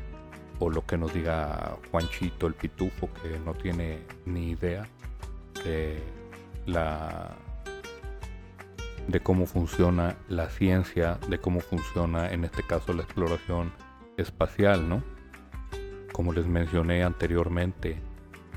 o 0.60 0.70
lo 0.70 0.86
que 0.86 0.98
nos 0.98 1.14
diga 1.14 1.78
Juanchito 1.92 2.48
el 2.48 2.54
Pitufo, 2.54 3.10
que 3.22 3.40
no 3.40 3.54
tiene 3.54 4.00
ni 4.26 4.52
idea 4.52 4.88
que 5.64 6.02
la 6.66 7.36
de 9.08 9.22
cómo 9.22 9.46
funciona 9.46 10.18
la 10.28 10.50
ciencia, 10.50 11.18
de 11.30 11.40
cómo 11.40 11.62
funciona 11.62 12.30
en 12.32 12.44
este 12.44 12.64
caso 12.64 12.94
la 12.94 13.04
exploración 13.04 13.72
espacial, 14.18 14.90
¿no? 14.90 15.02
Como 16.12 16.34
les 16.34 16.46
mencioné 16.46 17.04
anteriormente, 17.04 18.02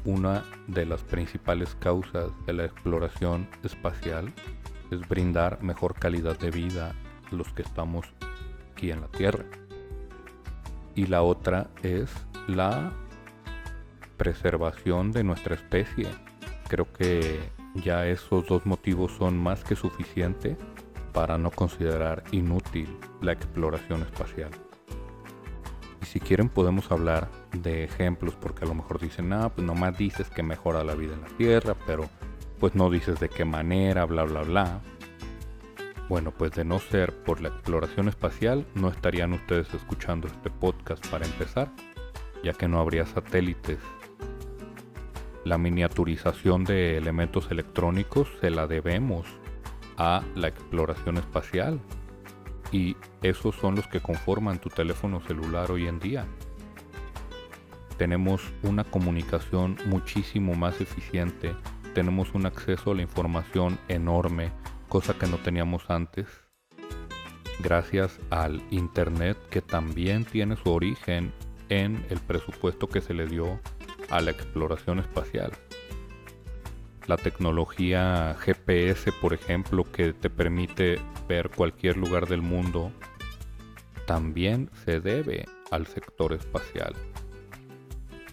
una 0.05 0.43
de 0.67 0.87
las 0.87 1.03
principales 1.03 1.77
causas 1.79 2.33
de 2.47 2.55
la 2.55 2.65
exploración 2.65 3.49
espacial 3.63 4.33
es 4.91 5.07
brindar 5.09 5.63
mejor 5.63 5.95
calidad 5.95 6.39
de 6.39 6.51
vida 6.51 6.95
los 7.31 7.53
que 7.53 7.63
estamos 7.63 8.07
aquí 8.73 8.91
en 8.91 9.01
la 9.01 9.09
Tierra. 9.09 9.45
Y 10.95 11.07
la 11.07 11.23
otra 11.23 11.69
es 11.83 12.11
la 12.49 12.93
preservación 14.17 15.13
de 15.13 15.25
nuestra 15.25 15.55
especie. 15.55 16.09
Creo 16.69 16.93
que 16.93 17.39
ya 17.75 18.07
esos 18.07 18.47
dos 18.47 18.67
motivos 18.67 19.13
son 19.13 19.39
más 19.39 19.65
que 19.65 19.77
suficientes 19.77 20.57
para 21.13 21.39
no 21.39 21.51
considerar 21.51 22.23
inútil 22.31 22.99
la 23.21 23.33
exploración 23.33 24.03
espacial. 24.03 24.51
Y 26.03 26.07
si 26.07 26.21
quieren 26.21 26.49
podemos 26.49 26.91
hablar 26.91 27.31
de 27.53 27.85
ejemplos 27.85 28.35
porque 28.35 28.65
a 28.65 28.69
lo 28.69 28.75
mejor 28.75 29.01
dicen, 29.01 29.33
ah, 29.33 29.51
pues 29.51 29.67
nomás 29.67 29.97
dices 29.97 30.29
que 30.31 30.43
mejora 30.43 30.85
la 30.85 30.95
vida 30.95 31.15
en 31.15 31.23
la 31.23 31.29
Tierra, 31.29 31.75
pero 31.87 32.09
pues 32.59 32.75
no 32.75 32.91
dices 32.91 33.19
de 33.21 33.29
qué 33.29 33.45
manera, 33.45 34.05
bla, 34.05 34.25
bla, 34.25 34.43
bla. 34.43 34.81
Bueno, 36.11 36.33
pues 36.33 36.51
de 36.51 36.65
no 36.65 36.81
ser 36.81 37.15
por 37.23 37.41
la 37.41 37.51
exploración 37.51 38.09
espacial, 38.09 38.67
no 38.75 38.89
estarían 38.89 39.33
ustedes 39.33 39.73
escuchando 39.73 40.27
este 40.27 40.51
podcast 40.51 41.07
para 41.07 41.25
empezar, 41.25 41.71
ya 42.43 42.53
que 42.53 42.67
no 42.67 42.81
habría 42.81 43.07
satélites. 43.07 43.79
La 45.45 45.57
miniaturización 45.57 46.65
de 46.65 46.97
elementos 46.97 47.49
electrónicos 47.53 48.27
se 48.41 48.51
la 48.51 48.67
debemos 48.67 49.25
a 49.99 50.25
la 50.35 50.49
exploración 50.49 51.17
espacial, 51.17 51.81
y 52.73 52.97
esos 53.23 53.55
son 53.55 53.77
los 53.77 53.87
que 53.87 54.01
conforman 54.01 54.59
tu 54.59 54.69
teléfono 54.69 55.21
celular 55.21 55.71
hoy 55.71 55.87
en 55.87 56.01
día. 56.01 56.27
Tenemos 57.99 58.43
una 58.65 58.83
comunicación 58.83 59.77
muchísimo 59.87 60.57
más 60.57 60.81
eficiente, 60.81 61.55
tenemos 61.95 62.35
un 62.35 62.47
acceso 62.47 62.91
a 62.91 62.95
la 62.97 63.03
información 63.03 63.79
enorme, 63.87 64.51
cosa 64.91 65.15
que 65.15 65.29
no 65.29 65.39
teníamos 65.39 65.89
antes, 65.89 66.27
gracias 67.61 68.19
al 68.29 68.61
Internet 68.73 69.39
que 69.49 69.63
también 69.63 70.25
tiene 70.25 70.57
su 70.57 70.69
origen 70.69 71.33
en 71.69 72.05
el 72.11 72.19
presupuesto 72.19 72.89
que 72.89 73.01
se 73.01 73.15
le 73.15 73.27
dio 73.27 73.61
a 74.11 74.21
la 74.21 74.33
exploración 74.33 74.99
espacial. 74.99 75.53
La 77.07 77.17
tecnología 77.17 78.37
GPS, 78.41 79.13
por 79.13 79.33
ejemplo, 79.33 79.85
que 79.85 80.13
te 80.13 80.29
permite 80.29 80.99
ver 81.29 81.51
cualquier 81.51 81.97
lugar 81.97 82.27
del 82.27 82.43
mundo, 82.43 82.91
también 84.09 84.71
se 84.85 85.01
debe 85.01 85.47
al 85.71 85.87
sector 85.87 86.33
espacial. 86.33 86.95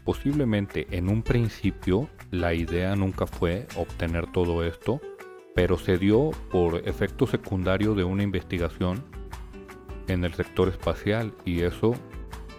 Posiblemente 0.03 0.87
en 0.89 1.07
un 1.07 1.21
principio 1.21 2.09
la 2.31 2.55
idea 2.55 2.95
nunca 2.95 3.27
fue 3.27 3.67
obtener 3.75 4.31
todo 4.31 4.65
esto, 4.65 4.99
pero 5.57 5.79
se 5.79 5.97
dio 5.97 6.29
por 6.51 6.87
efecto 6.87 7.25
secundario 7.25 7.95
de 7.95 8.03
una 8.03 8.21
investigación 8.21 9.03
en 10.07 10.23
el 10.23 10.35
sector 10.35 10.69
espacial 10.69 11.33
y 11.45 11.61
eso 11.61 11.95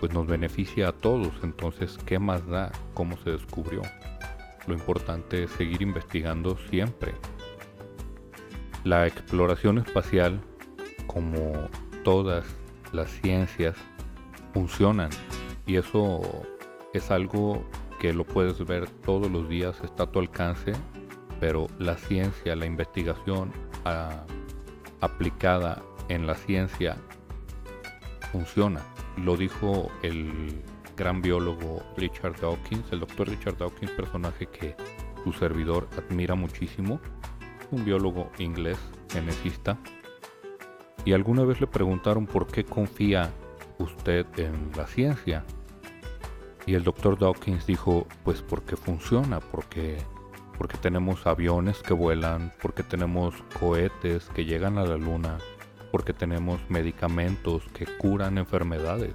pues 0.00 0.12
nos 0.12 0.26
beneficia 0.26 0.88
a 0.88 0.92
todos, 0.92 1.30
entonces 1.44 1.96
¿qué 2.06 2.18
más 2.18 2.44
da 2.48 2.72
cómo 2.94 3.16
se 3.18 3.30
descubrió? 3.30 3.82
lo 4.66 4.74
importante 4.74 5.44
es 5.44 5.52
seguir 5.52 5.80
investigando 5.80 6.58
siempre. 6.68 7.14
La 8.82 9.06
exploración 9.06 9.78
espacial, 9.78 10.40
como 11.06 11.68
todas 12.02 12.44
las 12.92 13.12
ciencias, 13.12 13.76
funcionan 14.52 15.10
y 15.66 15.76
eso 15.76 16.20
es 16.92 17.12
algo 17.12 17.62
que 18.00 18.12
lo 18.12 18.24
puedes 18.24 18.58
ver 18.66 18.90
todos 18.90 19.30
los 19.30 19.48
días, 19.48 19.80
está 19.84 20.02
a 20.02 20.10
tu 20.10 20.18
alcance, 20.18 20.72
pero 21.40 21.66
la 21.78 21.96
ciencia, 21.96 22.56
la 22.56 22.66
investigación 22.66 23.52
ah, 23.84 24.24
aplicada 25.00 25.82
en 26.08 26.26
la 26.26 26.34
ciencia 26.34 26.96
funciona. 28.32 28.82
Lo 29.16 29.36
dijo 29.36 29.90
el 30.02 30.62
gran 30.96 31.22
biólogo 31.22 31.82
Richard 31.96 32.40
Dawkins, 32.40 32.92
el 32.92 33.00
doctor 33.00 33.28
Richard 33.28 33.58
Dawkins, 33.58 33.90
personaje 33.92 34.46
que 34.46 34.74
su 35.24 35.32
servidor 35.32 35.88
admira 35.96 36.34
muchísimo, 36.34 37.00
un 37.70 37.84
biólogo 37.84 38.30
inglés, 38.38 38.78
geneticista, 39.10 39.78
y 41.04 41.12
alguna 41.12 41.44
vez 41.44 41.60
le 41.60 41.66
preguntaron 41.66 42.26
por 42.26 42.46
qué 42.46 42.64
confía 42.64 43.30
usted 43.78 44.26
en 44.36 44.70
la 44.76 44.86
ciencia. 44.86 45.44
Y 46.66 46.74
el 46.74 46.84
doctor 46.84 47.18
Dawkins 47.18 47.66
dijo, 47.66 48.06
pues 48.24 48.42
porque 48.42 48.76
funciona, 48.76 49.40
porque, 49.40 49.96
porque 50.58 50.76
tenemos 50.76 51.24
aviones 51.26 51.78
que 51.78 51.94
vuelan, 51.94 52.52
porque 52.60 52.82
tenemos 52.82 53.32
cohetes 53.60 54.28
que 54.34 54.44
llegan 54.44 54.76
a 54.76 54.84
la 54.84 54.96
luna, 54.96 55.38
porque 55.92 56.12
tenemos 56.12 56.60
medicamentos 56.68 57.62
que 57.72 57.86
curan 57.86 58.36
enfermedades, 58.38 59.14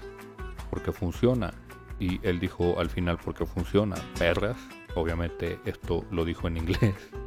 porque 0.70 0.94
funciona. 0.94 1.54
Y 2.00 2.26
él 2.26 2.40
dijo 2.40 2.80
al 2.80 2.90
final 2.90 3.20
porque 3.24 3.46
funciona, 3.46 3.96
perras. 4.18 4.58
Obviamente 4.96 5.60
esto 5.66 6.06
lo 6.10 6.26
dijo 6.26 6.48
en 6.48 6.58
inglés. 6.58 6.96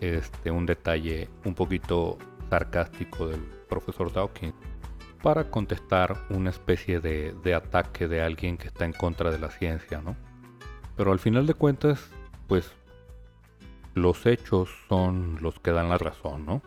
Este, 0.00 0.52
un 0.52 0.64
detalle 0.64 1.28
un 1.44 1.56
poquito 1.56 2.18
sarcástico 2.48 3.26
del 3.26 3.40
profesor 3.68 4.12
Dawkins 4.12 4.54
para 5.24 5.50
contestar 5.50 6.24
una 6.30 6.50
especie 6.50 7.00
de, 7.00 7.34
de, 7.42 7.52
ataque 7.52 8.06
de 8.06 8.22
alguien 8.22 8.56
que 8.56 8.68
está 8.68 8.84
en 8.84 8.92
contra 8.92 9.32
de 9.32 9.40
la 9.40 9.50
ciencia, 9.50 10.00
¿no? 10.00 10.14
Pero 10.96 11.10
al 11.10 11.18
final 11.18 11.46
de 11.48 11.54
cuentas, 11.54 12.10
pues 12.46 12.72
los 13.98 14.26
hechos 14.26 14.68
son 14.88 15.38
los 15.40 15.60
que 15.60 15.72
dan 15.72 15.88
la 15.88 15.98
razón, 15.98 16.46
¿no? 16.46 16.62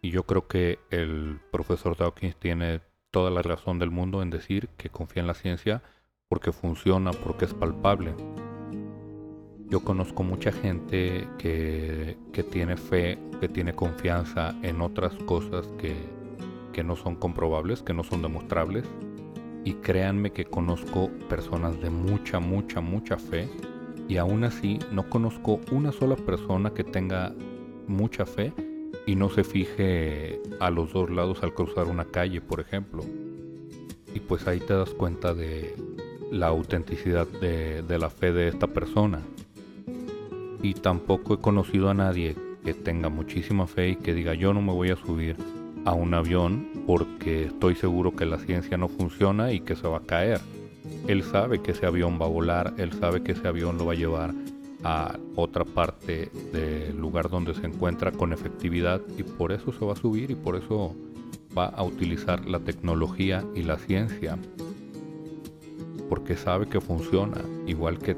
Y 0.00 0.10
yo 0.10 0.24
creo 0.24 0.48
que 0.48 0.80
el 0.90 1.38
profesor 1.52 1.96
Dawkins 1.96 2.36
tiene 2.36 2.80
toda 3.12 3.30
la 3.30 3.42
razón 3.42 3.78
del 3.78 3.90
mundo 3.90 4.22
en 4.22 4.30
decir 4.30 4.68
que 4.76 4.88
confía 4.88 5.20
en 5.20 5.28
la 5.28 5.34
ciencia 5.34 5.82
porque 6.28 6.50
funciona, 6.50 7.12
porque 7.12 7.44
es 7.44 7.54
palpable. 7.54 8.14
Yo 9.68 9.80
conozco 9.80 10.22
mucha 10.22 10.50
gente 10.50 11.28
que, 11.38 12.16
tiene 12.50 12.76
fe, 12.76 13.18
que 13.40 13.48
tiene 13.48 13.74
confianza 13.74 14.54
en 14.62 14.80
otras 14.80 15.14
cosas 15.24 15.66
que, 15.78 15.94
que 16.72 16.82
no 16.82 16.96
son 16.96 17.16
comprobables, 17.16 17.82
que 17.82 17.94
no 17.94 18.02
son 18.02 18.22
demostrables. 18.22 18.84
Y 19.64 19.74
créanme 19.74 20.32
que 20.32 20.46
conozco 20.46 21.10
personas 21.28 21.80
de 21.80 21.90
mucha, 21.90 22.40
mucha, 22.40 22.80
mucha 22.80 23.18
fe. 23.18 23.48
Y 24.08 24.16
aún 24.16 24.44
así 24.44 24.78
no 24.90 25.08
conozco 25.08 25.60
una 25.70 25.92
sola 25.92 26.16
persona 26.16 26.70
que 26.70 26.84
tenga 26.84 27.32
mucha 27.86 28.26
fe 28.26 28.52
y 29.06 29.16
no 29.16 29.30
se 29.30 29.44
fije 29.44 30.40
a 30.60 30.70
los 30.70 30.92
dos 30.92 31.10
lados 31.10 31.42
al 31.42 31.54
cruzar 31.54 31.86
una 31.86 32.04
calle, 32.04 32.40
por 32.40 32.60
ejemplo. 32.60 33.04
Y 34.14 34.20
pues 34.20 34.46
ahí 34.46 34.60
te 34.60 34.74
das 34.74 34.90
cuenta 34.90 35.32
de, 35.32 35.74
la 36.32 36.46
autenticidad 36.46 37.28
de, 37.28 37.98
la 37.98 38.08
fe 38.08 38.32
de 38.32 38.48
esta 38.48 38.66
persona. 38.66 39.20
Y 40.62 40.72
tampoco 40.74 41.34
he 41.34 41.38
conocido 41.38 41.90
a 41.90 41.94
nadie 41.94 42.34
que 42.64 42.72
tenga 42.72 43.10
muchísima 43.10 43.66
fe 43.66 43.90
y 43.90 43.96
que 43.96 44.14
diga 44.14 44.34
yo 44.34 44.54
no 44.54 44.62
me 44.62 44.72
voy 44.72 44.90
a 44.90 44.96
subir 44.96 45.36
a 45.84 45.92
un 45.92 46.14
avión 46.14 46.68
porque 46.86 47.44
estoy 47.46 47.74
seguro 47.74 48.16
que 48.16 48.24
la 48.24 48.38
ciencia 48.38 48.78
no 48.78 48.88
funciona 48.88 49.52
y 49.52 49.60
que 49.60 49.76
se 49.76 49.86
va 49.86 49.98
a 49.98 50.06
caer. 50.06 50.40
Él 51.06 51.22
sabe 51.24 51.60
que 51.60 51.72
ese 51.72 51.86
avión 51.86 52.18
va 52.20 52.26
a 52.26 52.28
volar, 52.28 52.74
él 52.78 52.92
sabe 52.92 53.22
que 53.22 53.32
ese 53.32 53.48
avión 53.48 53.78
lo 53.78 53.86
va 53.86 53.92
a 53.92 53.96
llevar 53.96 54.34
a 54.84 55.16
otra 55.36 55.64
parte 55.64 56.30
del 56.52 56.96
lugar 56.96 57.30
donde 57.30 57.54
se 57.54 57.66
encuentra 57.66 58.10
con 58.12 58.32
efectividad 58.32 59.00
y 59.16 59.22
por 59.22 59.52
eso 59.52 59.72
se 59.72 59.84
va 59.84 59.92
a 59.92 59.96
subir 59.96 60.30
y 60.30 60.34
por 60.34 60.56
eso 60.56 60.94
va 61.56 61.66
a 61.66 61.82
utilizar 61.82 62.46
la 62.48 62.60
tecnología 62.60 63.44
y 63.54 63.62
la 63.62 63.78
ciencia 63.78 64.38
porque 66.12 66.36
sabe 66.36 66.66
que 66.66 66.78
funciona, 66.78 67.40
igual 67.66 67.98
que 67.98 68.16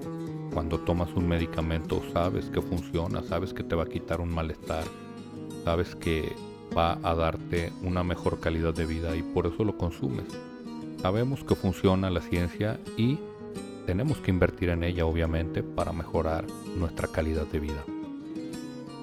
cuando 0.53 0.81
tomas 0.81 1.13
un 1.15 1.29
medicamento 1.29 2.03
sabes 2.13 2.47
que 2.47 2.61
funciona, 2.61 3.23
sabes 3.23 3.55
que 3.55 3.63
te 3.63 3.77
va 3.77 3.85
a 3.85 3.89
quitar 3.89 4.21
un 4.21 4.35
malestar, 4.35 4.83
sabes 5.65 5.95
que 5.95 6.33
va 6.77 6.99
a 7.05 7.15
darte 7.15 7.73
una 7.83 8.03
mejor 8.03 8.41
calidad 8.41 8.75
de 8.75 8.87
vida 8.87 9.15
y 9.15 9.23
por 9.23 9.47
eso 9.47 9.63
lo 9.63 9.79
consumes. 9.79 10.27
Sabemos 11.05 11.45
que 11.45 11.55
funciona 11.55 12.09
la 12.09 12.23
ciencia 12.23 12.81
y 12.97 13.19
tenemos 13.85 14.17
que 14.23 14.31
invertir 14.31 14.71
en 14.71 14.83
ella 14.83 15.05
obviamente 15.05 15.63
para 15.63 15.93
mejorar 15.93 16.47
nuestra 16.79 17.09
calidad 17.09 17.47
de 17.47 17.61
vida. 17.61 17.85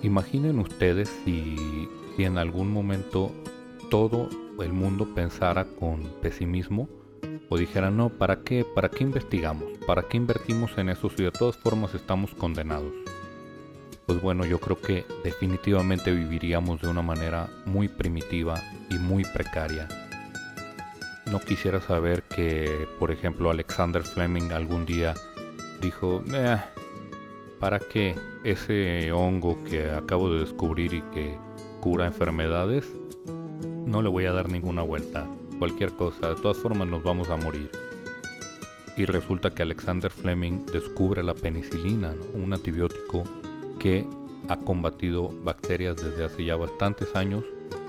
Imaginen 0.01 0.57
ustedes 0.57 1.11
si, 1.23 1.87
en 2.17 2.39
algún 2.39 2.73
momento 2.73 3.31
todo 3.91 4.29
el 4.59 4.73
mundo 4.73 5.13
pensara 5.13 5.65
con 5.65 6.01
pesimismo 6.23 6.89
o 7.49 7.57
dijeran, 7.59 7.97
no, 7.97 8.09
¿para 8.09 8.41
qué? 8.41 8.65
¿Para 8.65 8.89
qué 8.89 9.03
investigamos? 9.03 9.65
¿Para 9.85 10.01
qué 10.01 10.17
invertimos 10.17 10.75
en 10.79 10.89
eso 10.89 11.07
si 11.15 11.21
de 11.21 11.31
todas 11.31 11.55
formas 11.55 11.93
estamos 11.93 12.33
condenados? 12.33 12.93
pues 14.07 14.19
bueno, 14.19 14.43
yo 14.43 14.59
creo 14.59 14.81
que 14.81 15.05
definitivamente 15.23 16.11
viviríamos 16.11 16.81
de 16.81 16.87
una 16.87 17.03
manera 17.03 17.47
muy 17.67 17.87
primitiva 17.87 18.59
y 18.89 18.95
muy 18.95 19.23
precaria. 19.23 19.87
No 21.31 21.39
quisiera 21.39 21.79
saber 21.79 22.23
que, 22.23 22.89
por 22.99 23.09
ejemplo, 23.09 23.49
Alexander 23.49 24.03
Fleming 24.03 24.51
algún 24.51 24.85
día 24.85 25.13
dijo, 25.81 26.21
eh, 26.33 26.57
¿para 27.57 27.79
qué 27.79 28.15
ese 28.43 29.13
hongo 29.13 29.63
que 29.63 29.89
acabo 29.89 30.29
de 30.29 30.41
descubrir 30.41 30.93
y 30.93 31.01
que 31.13 31.37
cura 31.79 32.05
enfermedades? 32.05 32.85
No 33.85 34.01
le 34.01 34.09
voy 34.09 34.25
a 34.25 34.33
dar 34.33 34.49
ninguna 34.49 34.81
vuelta. 34.81 35.25
Cualquier 35.57 35.91
cosa, 35.93 36.31
de 36.31 36.35
todas 36.35 36.57
formas 36.57 36.89
nos 36.89 37.01
vamos 37.01 37.29
a 37.29 37.37
morir. 37.37 37.71
Y 38.97 39.05
resulta 39.05 39.51
que 39.51 39.63
Alexander 39.63 40.11
Fleming 40.11 40.65
descubre 40.65 41.23
la 41.23 41.33
penicilina, 41.33 42.13
un 42.33 42.51
antibiótico 42.51 43.23
que 43.79 44.05
ha 44.49 44.57
combatido 44.57 45.29
bacterias 45.45 45.95
desde 45.95 46.25
hace 46.25 46.43
ya 46.43 46.57
bastantes 46.57 47.15
años 47.15 47.45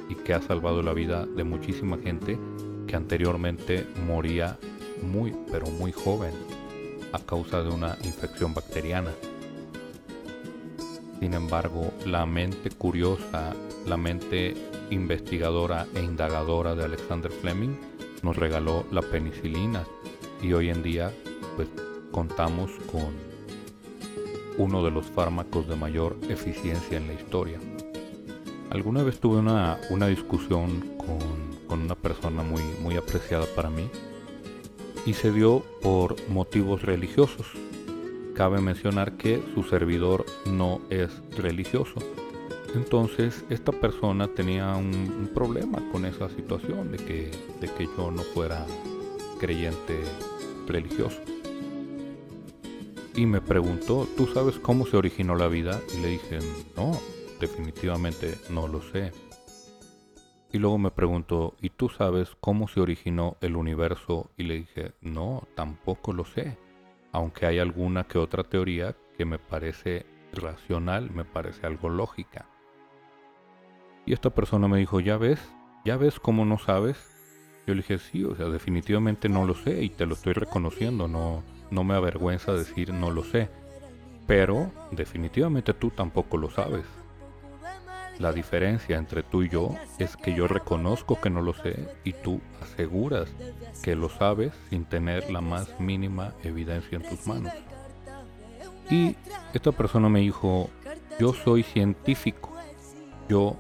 y 0.09 0.15
que 0.15 0.33
ha 0.33 0.41
salvado 0.41 0.81
la 0.81 0.93
vida 0.93 1.27
de 1.27 1.43
muchísima 1.43 1.99
gente 1.99 2.39
que 2.87 2.97
anteriormente 2.97 3.87
moría 4.07 4.59
muy 5.03 5.35
pero 5.51 5.67
muy 5.67 5.93
joven 5.93 6.33
a 7.13 7.19
causa 7.19 7.63
de 7.63 7.71
una 7.71 7.97
infección 8.05 8.55
bacteriana. 8.55 9.11
Sin 11.21 11.35
embargo, 11.35 11.93
la 12.07 12.27
mente 12.27 12.71
curiosa, 12.71 13.55
la 13.87 13.97
mente 13.97 14.55
investigadora 14.91 15.87
e 15.95 16.03
indagadora 16.03 16.75
de 16.75 16.85
Alexander 16.85 17.31
Fleming 17.31 17.77
nos 18.23 18.37
regaló 18.37 18.85
la 18.91 19.03
penicilina 19.03 19.85
y 20.43 20.53
hoy 20.53 20.71
en 20.71 20.83
día 20.83 21.13
pues 21.57 21.69
contamos 22.11 22.71
con 22.91 23.33
uno 24.59 24.85
de 24.85 24.91
los 24.91 25.07
fármacos 25.07 25.69
de 25.69 25.77
mayor 25.77 26.17
eficiencia 26.29 26.99
en 26.99 27.07
la 27.07 27.15
historia. 27.15 27.59
Alguna 28.71 29.03
vez 29.03 29.21
tuve 29.21 29.39
una, 29.39 29.79
discusión 30.09 30.81
con, 30.97 31.62
una 31.81 31.95
persona 31.95 32.43
muy, 32.43 32.63
muy 32.81 32.97
apreciada 32.97 33.47
para 33.55 33.71
mí 33.71 33.89
y 35.07 35.15
se 35.15 35.33
dio 35.33 35.63
por 35.81 36.17
motivos 36.29 36.83
religiosos. 36.83 37.47
Cabe 38.35 38.61
mencionar 38.61 39.17
que 39.17 39.43
su 39.55 39.63
servidor 39.65 40.25
no 40.47 40.81
es 40.91 41.11
religioso. 41.37 42.01
Entonces 42.75 43.45
esta 43.51 43.73
persona 43.73 44.29
tenía 44.29 44.75
un, 44.75 45.31
problema 45.35 45.79
con 45.91 46.05
esa 46.05 46.29
situación 46.29 46.93
de 46.93 46.99
que, 46.99 47.31
de 47.61 47.69
que 47.69 47.89
yo 47.97 48.11
no 48.11 48.23
fuera 48.23 48.67
creyente 49.39 50.01
religioso. 50.67 51.19
Y 53.15 53.27
me 53.27 53.41
preguntó, 53.41 54.07
¿tú 54.17 54.27
sabes 54.27 54.59
cómo 54.59 54.87
se 54.87 54.97
originó 54.97 55.35
la 55.35 55.49
vida? 55.49 55.81
Y 55.95 56.01
le 56.01 56.09
dije, 56.09 56.39
no, 56.77 56.99
definitivamente 57.41 58.39
no 58.49 58.69
lo 58.69 58.81
sé. 58.81 59.13
Y 60.53 60.59
luego 60.59 60.77
me 60.77 60.91
preguntó, 60.91 61.57
¿y 61.63 61.71
tú 61.71 61.89
sabes 61.89 62.37
cómo 62.41 62.69
se 62.69 62.81
originó 62.81 63.39
el 63.41 63.57
universo? 63.57 64.31
Y 64.37 64.43
le 64.43 64.55
dije, 64.55 64.93
no, 65.01 65.49
tampoco 65.55 66.13
lo 66.13 66.27
sé. 66.27 66.59
Aunque 67.11 67.47
hay 67.47 67.59
alguna 67.59 68.05
que 68.05 68.19
otra 68.19 68.45
teoría 68.45 68.95
que 69.17 69.25
me 69.25 69.39
parece 69.39 70.05
racional, 70.35 71.11
me 71.11 71.25
parece 71.25 71.67
algo 71.67 71.89
lógica. 71.89 72.47
Y 74.05 74.13
esta 74.13 74.31
persona 74.31 74.69
me 74.69 74.79
dijo, 74.79 75.01
¿ya 75.01 75.17
ves? 75.17 75.41
¿Ya 75.87 75.97
ves 75.97 76.21
cómo 76.21 76.45
no 76.45 76.59
sabes? 76.59 76.97
Yo 77.67 77.75
le 77.75 77.81
dije, 77.81 77.99
sí, 77.99 78.25
o 78.25 78.35
sea, 78.37 78.47
definitivamente 78.47 79.31
no 79.31 79.47
lo 79.47 79.55
sé 79.55 79.83
y 79.83 79.89
te 79.89 80.05
lo 80.05 80.15
estoy 80.15 80.35
reconociendo, 80.35 81.09
no, 81.09 81.43
no 81.71 81.85
me 81.85 81.95
avergüenza 81.95 82.53
decir 82.53 82.93
no 82.93 83.11
lo 83.11 83.25
sé. 83.25 83.49
Pero 84.27 84.71
definitivamente 84.91 85.73
tú 85.73 85.91
tampoco 85.91 86.37
lo 86.37 86.51
sabes. 86.51 86.85
La 88.19 88.33
diferencia 88.33 88.99
entre 88.99 89.23
tú 89.23 89.43
y 89.43 89.49
yo 89.49 89.75
es 89.99 90.17
que 90.17 90.35
yo 90.35 90.47
reconozco 90.47 91.21
que 91.21 91.31
no 91.31 91.43
lo 91.43 91.55
sé 91.55 91.89
y 92.05 92.13
tú 92.13 92.41
aseguras 92.61 93.29
que 93.83 93.97
lo 93.97 94.09
sabes 94.09 94.53
sin 94.71 94.85
tener 94.85 95.31
la 95.31 95.41
más 95.41 95.81
mínima 95.81 96.33
evidencia 96.43 96.97
en 96.97 97.09
tus 97.09 97.27
manos. 97.27 97.53
Y 98.91 99.17
esta 99.55 99.73
persona 99.73 100.09
me 100.09 100.21
dijo, 100.21 100.71
yo 101.19 101.33
soy 101.33 101.63
científico, 101.63 102.53
yo 103.29 103.57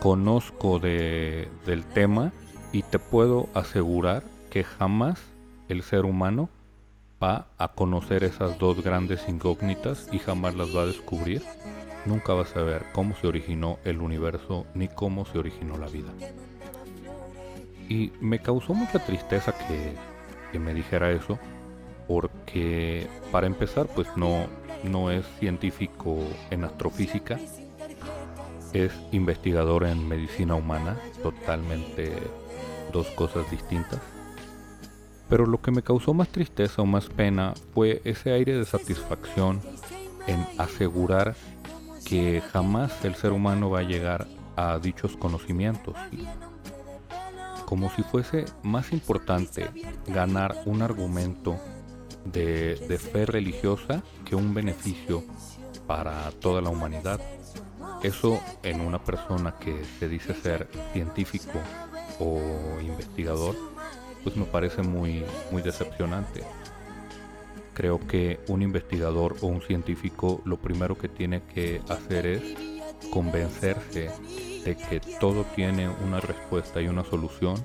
conozco 0.00 0.78
de, 0.78 1.48
del 1.66 1.84
tema 1.84 2.32
y 2.72 2.82
te 2.82 2.98
puedo 2.98 3.48
asegurar 3.54 4.24
que 4.50 4.64
jamás 4.64 5.20
el 5.68 5.82
ser 5.82 6.04
humano 6.04 6.48
va 7.22 7.46
a 7.58 7.68
conocer 7.68 8.24
esas 8.24 8.58
dos 8.58 8.82
grandes 8.82 9.28
incógnitas 9.28 10.08
y 10.10 10.18
jamás 10.18 10.56
las 10.56 10.74
va 10.74 10.82
a 10.82 10.86
descubrir 10.86 11.42
nunca 12.06 12.32
vas 12.34 12.50
a 12.50 12.54
saber 12.54 12.84
cómo 12.92 13.14
se 13.16 13.26
originó 13.26 13.78
el 13.84 14.00
universo 14.00 14.66
ni 14.74 14.88
cómo 14.88 15.24
se 15.24 15.38
originó 15.38 15.78
la 15.78 15.88
vida. 15.88 16.12
Y 17.88 18.12
me 18.20 18.40
causó 18.40 18.74
mucha 18.74 18.98
tristeza 18.98 19.52
que, 19.52 20.58
me 20.58 20.74
dijera 20.74 21.10
eso, 21.10 21.38
porque 22.08 23.06
para 23.30 23.46
empezar, 23.46 23.86
pues 23.86 24.08
no, 24.16 24.46
no 24.84 25.10
es 25.10 25.26
científico 25.38 26.18
en 26.50 26.64
astrofísica, 26.64 27.38
es 28.72 28.92
investigador 29.12 29.84
en 29.84 30.06
medicina 30.08 30.54
humana, 30.54 30.96
totalmente 31.22 32.12
dos 32.92 33.06
cosas 33.08 33.50
distintas. 33.50 34.00
Pero 35.28 35.46
lo 35.46 35.60
que 35.60 35.70
me 35.70 35.82
causó 35.82 36.12
más 36.12 36.28
tristeza 36.28 36.82
o 36.82 36.86
más 36.86 37.06
pena 37.06 37.54
fue 37.74 38.02
ese 38.04 38.32
aire 38.32 38.54
de 38.56 38.64
satisfacción 38.64 39.60
en 40.26 40.46
asegurar 40.58 41.34
que 42.12 42.42
jamás 42.42 43.06
el 43.06 43.14
ser 43.14 43.32
humano 43.32 43.70
va 43.70 43.78
a 43.78 43.84
llegar 43.84 44.26
a 44.54 44.78
dichos 44.78 45.16
conocimientos. 45.16 45.96
Como 47.64 47.88
si 47.88 48.02
fuese 48.02 48.44
más 48.62 48.92
importante 48.92 49.70
ganar 50.06 50.54
un 50.66 50.82
argumento 50.82 51.58
de, 52.26 52.76
fe 53.00 53.24
religiosa 53.24 54.02
que 54.26 54.36
un 54.36 54.52
beneficio 54.52 55.24
para 55.86 56.30
toda 56.32 56.60
la 56.60 56.68
humanidad. 56.68 57.18
Eso 58.02 58.42
en 58.62 58.82
una 58.82 59.02
persona 59.02 59.54
que 59.58 59.82
se 59.98 60.06
dice 60.06 60.34
ser 60.34 60.68
científico 60.92 61.60
o 62.20 62.42
investigador, 62.82 63.56
pues 64.22 64.36
me 64.36 64.44
parece 64.44 64.82
muy, 64.82 65.24
muy 65.50 65.62
decepcionante. 65.62 66.44
Creo 67.74 67.98
que 68.00 68.40
un 68.48 68.62
investigador 68.62 69.36
o 69.40 69.46
un 69.46 69.62
científico 69.62 70.42
lo 70.44 70.58
primero 70.58 70.96
que 70.96 71.08
tiene 71.08 71.42
que 71.54 71.80
hacer 71.88 72.26
es 72.26 72.42
convencerse 73.10 74.10
de 74.64 74.76
que 74.76 75.00
todo 75.18 75.44
tiene 75.54 75.88
una 75.88 76.20
respuesta 76.20 76.80
y 76.80 76.88
una 76.88 77.04
solución 77.04 77.64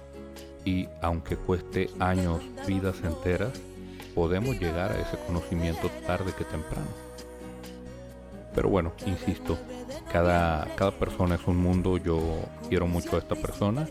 y 0.65 0.88
aunque 1.02 1.36
cueste 1.36 1.89
años, 2.00 2.41
vidas 2.67 2.98
enteras, 3.04 3.54
podemos 4.15 4.60
llegar 4.60 4.91
a 4.91 5.00
ese 5.00 5.17
conocimiento 5.26 5.89
tarde 6.06 6.34
que 6.38 6.43
temprano. 6.43 6.88
Pero 8.54 8.70
bueno, 8.70 8.93
insisto, 9.06 9.58
cada, 10.12 10.67
cada 10.76 10.91
persona 10.91 11.36
es 11.36 11.46
un 11.48 11.58
mundo, 11.58 11.98
yo 11.98 12.20
quiero 12.70 12.88
mucho 12.88 13.15
a 13.15 13.20
esta 13.20 13.36
persona, 13.36 13.88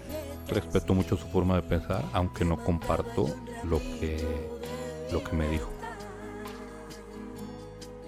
respeto 0.48 0.94
mucho 0.94 1.16
su 1.16 1.26
forma 1.28 1.56
de 1.56 1.62
pensar, 1.62 2.04
aunque 2.12 2.44
no 2.44 2.56
comparto 2.56 3.26
lo 3.64 3.78
que, 3.78 4.18
lo 5.12 5.22
que 5.22 5.36
me 5.36 5.48
dijo. 5.48 5.75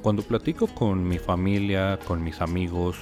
Cuando 0.03 0.23
platico 0.23 0.69
con 0.69 1.07
mi 1.07 1.19
familia, 1.19 1.99
con 2.07 2.23
mis 2.23 2.41
amigos, 2.41 2.97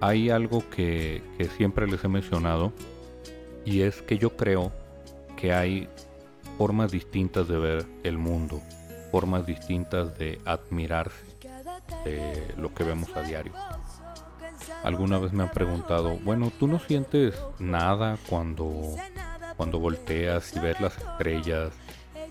hay 0.00 0.30
algo 0.30 0.68
que, 0.70 1.22
siempre 1.56 1.86
les 1.86 2.02
he 2.04 2.08
mencionado 2.08 2.72
y 3.64 3.82
es 3.82 4.02
que 4.02 4.18
yo 4.18 4.36
creo 4.36 4.72
que 5.36 5.52
hay 5.52 5.88
formas 6.58 6.92
distintas 6.92 7.48
de 7.48 7.58
ver 7.58 7.86
el 8.04 8.18
mundo, 8.18 8.60
formas 9.10 9.46
distintas 9.46 10.16
de 10.16 10.40
admirarse 10.44 11.24
de 12.04 12.54
lo 12.56 12.72
que 12.72 12.84
vemos 12.84 13.14
a 13.16 13.22
diario. 13.22 13.52
Alguna 14.84 15.18
vez 15.18 15.32
me 15.32 15.42
han 15.42 15.50
preguntado, 15.50 16.18
bueno, 16.18 16.52
¿tú 16.58 16.68
no 16.68 16.78
sientes 16.78 17.34
nada 17.58 18.16
cuando, 18.28 18.94
cuando 19.56 19.80
volteas 19.80 20.54
y 20.54 20.60
ves 20.60 20.80
las 20.80 20.96
estrellas 20.98 21.72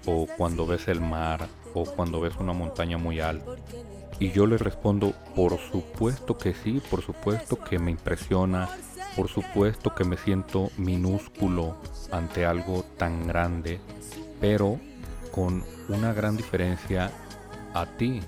o 0.06 0.28
cuando 0.38 0.66
ves 0.66 0.88
el 0.88 1.02
mar 1.02 1.48
o 1.74 1.86
cuando 1.86 2.22
ves 2.22 2.36
una 2.40 2.54
montaña 2.54 2.98
muy 2.98 3.20
alta? 3.20 3.52
Y 4.20 4.32
yo 4.32 4.46
le 4.46 4.58
respondo, 4.58 5.14
por 5.36 5.58
supuesto 5.58 6.38
que 6.38 6.54
sí, 6.54 6.82
por 6.92 7.02
supuesto 7.02 7.58
que 7.58 7.80
me 7.80 7.92
impresiona, 7.92 8.70
por 9.16 9.30
supuesto 9.30 9.96
que 9.96 10.04
me 10.04 10.16
siento 10.16 10.70
minúsculo 10.78 11.76
ante 12.12 12.46
algo 12.46 12.86
tan 12.98 13.28
grande, 13.28 13.80
pero 14.40 14.80
con 15.32 15.64
una 15.90 16.14
gran 16.14 16.38
diferencia 16.38 17.12
a 17.74 17.86
ti. 17.86 18.22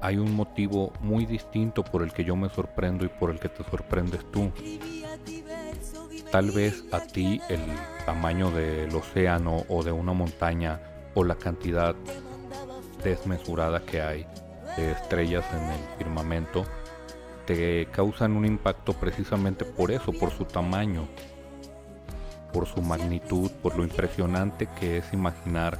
Hay 0.00 0.16
un 0.16 0.34
motivo 0.34 0.92
muy 1.00 1.26
distinto 1.26 1.84
por 1.84 2.02
el 2.02 2.12
que 2.12 2.24
yo 2.24 2.34
me 2.34 2.48
sorprendo 2.48 3.04
y 3.04 3.08
por 3.08 3.30
el 3.30 3.38
que 3.38 3.50
te 3.50 3.62
sorprendes 3.64 4.24
tú. 4.32 4.50
Tal 6.32 6.50
vez 6.52 6.84
a 6.90 7.00
ti 7.00 7.40
el 7.48 7.60
tamaño 8.06 8.50
del 8.50 8.94
océano 8.94 9.64
o 9.68 9.82
de 9.82 9.92
una 9.92 10.12
montaña 10.12 10.80
o 11.14 11.24
la 11.24 11.34
cantidad 11.34 11.94
desmesurada 13.02 13.80
que 13.80 14.00
hay 14.00 14.26
de 14.76 14.92
estrellas 14.92 15.44
en 15.52 15.62
el 15.62 15.98
firmamento 15.98 16.64
te 17.46 17.86
causan 17.86 18.36
un 18.36 18.44
impacto 18.44 18.92
precisamente 18.92 19.64
por 19.64 19.90
eso, 19.90 20.12
por 20.12 20.30
su 20.30 20.44
tamaño, 20.44 21.08
por 22.52 22.66
su 22.66 22.80
magnitud, 22.80 23.50
por 23.62 23.76
lo 23.76 23.82
impresionante 23.82 24.68
que 24.78 24.98
es 24.98 25.12
imaginar 25.12 25.78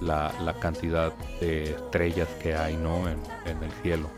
la, 0.00 0.54
cantidad 0.60 1.12
de 1.40 1.70
estrellas 1.70 2.28
que 2.42 2.54
hay 2.54 2.76
¿no? 2.76 3.08
en, 3.08 3.62
el 3.62 3.70
cielo. 3.82 4.10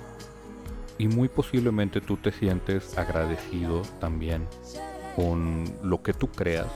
Y 0.99 1.07
muy 1.07 1.29
posiblemente 1.29 2.01
tú 2.01 2.17
te 2.17 2.33
sientes 2.33 2.99
agradecido 2.99 3.83
también 4.01 4.49
con 5.15 5.65
lo 5.83 6.03
que 6.03 6.13
tú 6.13 6.29
creas 6.29 6.67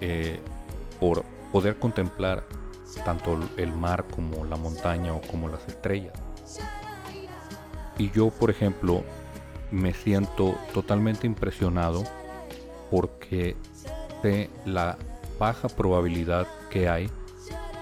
eh, 0.00 0.38
por 1.00 1.24
poder 1.50 1.78
contemplar 1.78 2.44
tanto 3.04 3.38
el 3.56 3.72
mar 3.72 4.04
como 4.14 4.44
la 4.44 4.56
montaña 4.56 5.14
o 5.14 5.20
como 5.20 5.48
las 5.48 5.66
estrellas. 5.68 6.14
Y 7.98 8.10
yo, 8.10 8.30
por 8.30 8.50
ejemplo, 8.50 9.04
me 9.70 9.92
siento 9.92 10.56
totalmente 10.72 11.26
impresionado 11.26 12.04
porque 12.90 13.56
sé 14.22 14.50
la 14.64 14.96
baja 15.38 15.68
probabilidad 15.68 16.46
que 16.70 16.88
hay 16.88 17.10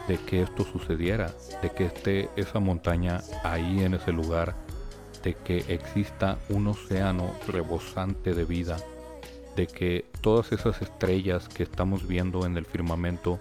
de 0.09 0.19
que 0.19 0.43
esto 0.43 0.65
sucediera, 0.65 1.33
de 1.63 1.71
que 1.71 1.87
esté 1.87 2.29
esa 2.37 2.59
montaña 2.59 3.21
ahí 3.45 3.83
en 3.85 3.95
ese 3.95 4.13
lugar, 4.13 4.55
de 5.23 5.35
que 5.35 5.59
exista 5.69 6.39
un 6.49 6.67
océano 6.67 7.31
rebosante 7.47 8.35
de 8.35 8.45
vida, 8.45 8.79
de 9.55 9.67
que 9.67 10.07
todas 10.21 10.51
esas 10.53 10.83
estrellas 10.83 11.49
que 11.49 11.63
estamos 11.63 12.07
viendo 12.07 12.47
en 12.47 12.57
el 12.57 12.65
firmamento 12.65 13.39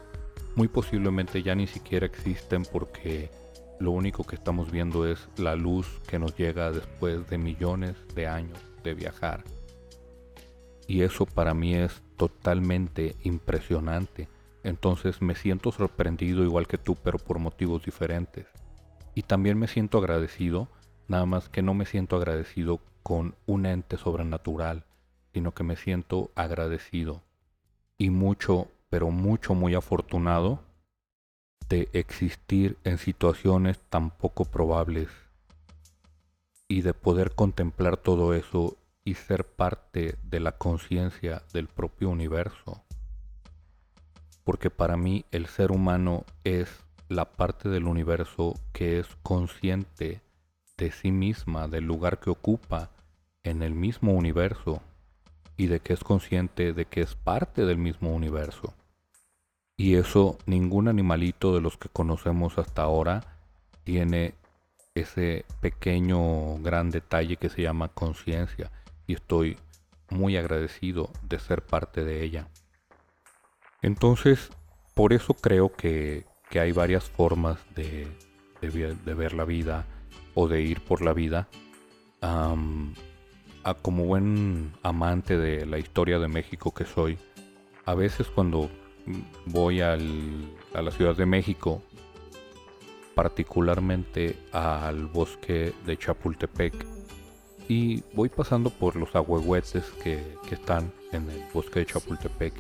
muy 0.56 0.68
posiblemente 0.68 1.44
ya 1.44 1.56
ni 1.56 1.68
siquiera 1.68 2.06
existen 2.06 2.64
porque 2.64 3.30
lo 3.80 3.92
único 3.92 4.24
que 4.24 4.36
estamos 4.36 4.72
viendo 4.72 5.08
es 5.08 5.28
la 5.38 5.56
luz 5.56 5.88
que 6.08 6.20
nos 6.20 6.36
llega 6.38 6.72
después 6.72 7.28
de 7.30 7.38
millones 7.38 7.96
de 8.14 8.28
años 8.28 8.60
de 8.84 8.94
viajar. 8.94 9.44
Y 10.88 11.02
eso 11.02 11.26
para 11.26 11.54
mí 11.54 11.76
es 11.76 12.02
totalmente 12.18 13.16
impresionante. 13.24 14.28
Entonces 14.64 15.22
me 15.22 15.36
siento 15.36 15.72
sorprendido 15.72 16.44
igual 16.44 16.68
que 16.68 16.78
tú, 16.78 16.96
pero 16.96 17.18
por 17.18 17.40
motivos 17.40 17.84
diferentes. 17.84 18.46
Y 19.16 19.24
también 19.24 19.58
me 19.58 19.68
siento 19.68 19.98
agradecido, 19.98 20.68
nada 21.08 21.26
más 21.26 21.50
que 21.50 21.62
no 21.62 21.74
me 21.74 21.86
siento 21.86 22.16
agradecido 22.16 22.80
con 23.04 23.36
un 23.46 23.66
ente 23.66 23.98
sobrenatural, 23.98 24.86
sino 25.34 25.54
que 25.54 25.64
me 25.64 25.76
siento 25.76 26.32
agradecido 26.36 27.24
y 28.02 28.10
mucho, 28.10 28.68
pero 28.92 29.10
mucho, 29.10 29.56
muy 29.56 29.74
afortunado 29.74 30.60
de 31.68 31.90
existir 31.94 32.78
en 32.84 33.00
situaciones 33.00 33.80
tan 33.90 34.12
poco 34.12 34.46
probables 34.46 35.10
y 36.68 36.84
de 36.84 36.94
poder 36.94 37.34
contemplar 37.34 37.98
todo 37.98 38.36
eso 38.36 38.78
y 39.04 39.16
ser 39.16 39.46
parte 39.48 40.16
de 40.22 40.40
la 40.40 40.52
conciencia 40.52 41.42
del 41.52 41.68
propio 41.68 42.12
universo 42.12 42.84
porque 44.44 44.70
para 44.70 44.98
mí 44.98 45.26
el 45.32 45.48
ser 45.48 45.72
humano 45.72 46.26
es 46.44 46.70
la 47.10 47.26
parte 47.26 47.70
del 47.70 47.86
universo 47.86 48.56
que 48.74 49.00
es 49.00 49.08
consciente 49.24 50.22
de 50.78 50.92
sí 50.92 51.12
misma, 51.12 51.68
del 51.68 51.86
lugar 51.86 52.20
que 52.20 52.30
ocupa 52.30 52.90
en 53.44 53.62
el 53.62 53.74
mismo 53.74 54.14
universo 54.14 54.82
y 55.58 55.68
de 55.68 55.80
que 55.80 55.94
es 55.94 56.04
consciente 56.04 56.74
de 56.74 56.86
que 56.86 57.02
es 57.02 57.16
parte 57.16 57.66
del 57.66 57.78
mismo 57.78 58.14
universo. 58.16 58.74
Y 59.82 59.96
eso 59.96 60.38
ningún 60.46 60.88
animalito 60.90 61.56
de 61.56 61.60
los 61.60 61.76
que 61.76 61.90
conocemos 61.90 62.60
hasta 62.60 62.84
ahora 62.84 63.40
tiene 63.84 64.36
ese 64.94 65.44
pequeño 65.60 66.60
gran 66.60 66.92
detalle 66.92 67.36
que 67.38 67.50
se 67.50 67.64
llama 67.64 67.88
conciencia 67.88 68.70
y 69.08 69.14
estoy 69.14 69.58
muy 70.12 70.38
agradecido 70.38 71.10
de 71.24 71.40
ser 71.40 71.66
parte 71.66 72.06
de 72.06 72.22
ella. 72.24 72.48
Entonces, 73.82 74.52
por 74.94 75.14
eso 75.14 75.34
creo 75.34 75.74
que, 75.74 76.26
hay 76.52 76.74
varias 76.74 77.10
formas 77.10 77.58
de, 77.74 78.08
ver 78.62 79.34
la 79.34 79.46
vida 79.46 79.88
o 80.36 80.48
de 80.48 80.62
ir 80.62 80.82
por 80.82 81.02
la 81.02 81.14
vida. 81.14 81.48
a 82.22 83.74
como 83.82 84.06
buen 84.06 84.74
amante 84.84 85.40
de 85.40 85.66
la 85.66 85.80
historia 85.80 86.20
de 86.20 86.28
México 86.28 86.72
que 86.72 86.86
soy, 86.86 87.18
a 87.86 87.96
veces 87.96 88.28
cuando 88.28 88.70
voy 89.46 89.82
a 89.82 89.98
la 89.98 90.92
Ciudad 90.92 91.16
de 91.16 91.26
México, 91.26 91.82
particularmente 93.16 94.38
al 94.52 95.08
bosque 95.08 95.74
de 95.86 95.98
Chapultepec, 95.98 96.74
y 97.68 98.04
voy 98.14 98.30
pasando 98.30 98.70
por 98.70 98.96
los 98.96 99.16
ahuehuetes 99.16 99.86
que, 100.04 100.38
que 100.48 100.56
están 100.56 100.92
en 101.12 101.30
el 101.30 101.44
bosque 101.54 101.80
de 101.80 101.86
Chapultepec, 101.86 102.54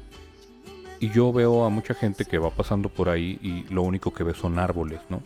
y 1.01 1.09
yo 1.09 1.33
veo 1.33 1.65
a 1.65 1.69
mucha 1.69 1.95
gente 1.95 2.25
que 2.25 2.37
va 2.37 2.51
pasando 2.51 2.87
por 2.87 3.09
ahí 3.09 3.39
y 3.41 3.63
lo 3.73 3.81
único 3.81 4.13
que 4.13 4.23
ve 4.23 4.35
son 4.35 4.59
árboles, 4.59 4.99
¿no? 5.09 5.21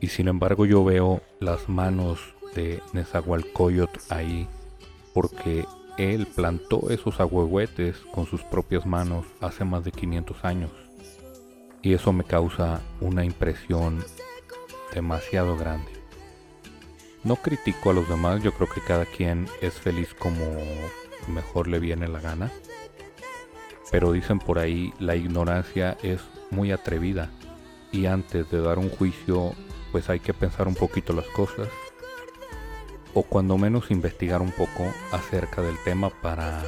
Y 0.00 0.06
sin 0.06 0.28
embargo 0.28 0.64
yo 0.64 0.82
veo 0.82 1.20
las 1.40 1.68
manos 1.68 2.34
de 2.54 2.82
Nezahualcóyotl 2.94 4.00
ahí 4.08 4.48
porque 5.12 5.66
él 6.00 6.26
plantó 6.26 6.90
esos 6.90 7.20
ahuehuetes 7.20 7.96
con 8.12 8.26
sus 8.26 8.42
propias 8.42 8.86
manos 8.86 9.26
hace 9.40 9.64
más 9.64 9.84
de 9.84 9.92
500 9.92 10.44
años. 10.44 10.70
Y 11.82 11.94
eso 11.94 12.12
me 12.12 12.24
causa 12.24 12.80
una 13.00 13.24
impresión 13.24 14.04
demasiado 14.94 15.56
grande. 15.56 15.90
No 17.24 17.36
critico 17.36 17.90
a 17.90 17.94
los 17.94 18.08
demás, 18.08 18.42
yo 18.42 18.52
creo 18.52 18.68
que 18.68 18.80
cada 18.80 19.04
quien 19.04 19.46
es 19.60 19.74
feliz 19.74 20.14
como 20.14 20.44
mejor 21.28 21.68
le 21.68 21.78
viene 21.78 22.08
la 22.08 22.20
gana 22.20 22.50
pero 23.90 24.12
dicen 24.12 24.38
por 24.38 24.58
ahí 24.58 24.92
la 24.98 25.16
ignorancia 25.16 25.96
es 26.02 26.20
muy 26.50 26.72
atrevida 26.72 27.30
y 27.92 28.06
antes 28.06 28.48
de 28.50 28.60
dar 28.60 28.78
un 28.78 28.88
juicio 28.88 29.52
pues 29.92 30.08
hay 30.08 30.20
que 30.20 30.32
pensar 30.32 30.68
un 30.68 30.74
poquito 30.74 31.12
las 31.12 31.26
cosas 31.26 31.68
o 33.14 33.22
cuando 33.22 33.58
menos 33.58 33.90
investigar 33.90 34.42
un 34.42 34.52
poco 34.52 34.86
acerca 35.12 35.62
del 35.62 35.76
tema 35.84 36.10
para 36.10 36.62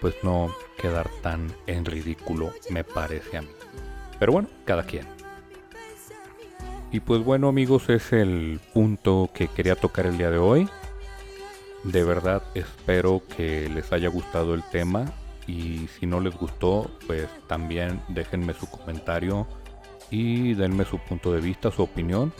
pues 0.00 0.14
no 0.22 0.54
quedar 0.80 1.08
tan 1.22 1.52
en 1.66 1.84
ridículo 1.84 2.52
me 2.70 2.84
parece 2.84 3.38
a 3.38 3.42
mí. 3.42 3.48
Pero 4.18 4.32
bueno, 4.32 4.48
cada 4.64 4.84
quien. 4.84 5.06
Y 6.90 7.00
pues 7.00 7.22
bueno 7.22 7.48
amigos, 7.48 7.88
es 7.90 8.12
el 8.12 8.60
punto 8.72 9.28
que 9.34 9.48
quería 9.48 9.76
tocar 9.76 10.06
el 10.06 10.16
día 10.16 10.30
de 10.30 10.38
hoy. 10.38 10.68
De 11.84 12.02
verdad 12.02 12.42
espero 12.54 13.22
que 13.36 13.68
les 13.68 13.92
haya 13.92 14.08
gustado 14.08 14.54
el 14.54 14.62
tema 14.64 15.12
y 15.46 15.88
si 15.98 16.06
no 16.06 16.20
les 16.20 16.34
gustó, 16.34 16.90
pues 17.06 17.26
también 17.46 18.00
déjenme 18.08 18.54
su 18.54 18.68
comentario 18.68 19.46
y 20.10 20.54
denme 20.54 20.84
su 20.84 20.98
punto 20.98 21.32
de 21.32 21.40
vista, 21.40 21.70
su 21.70 21.82
opinión, 21.82 22.32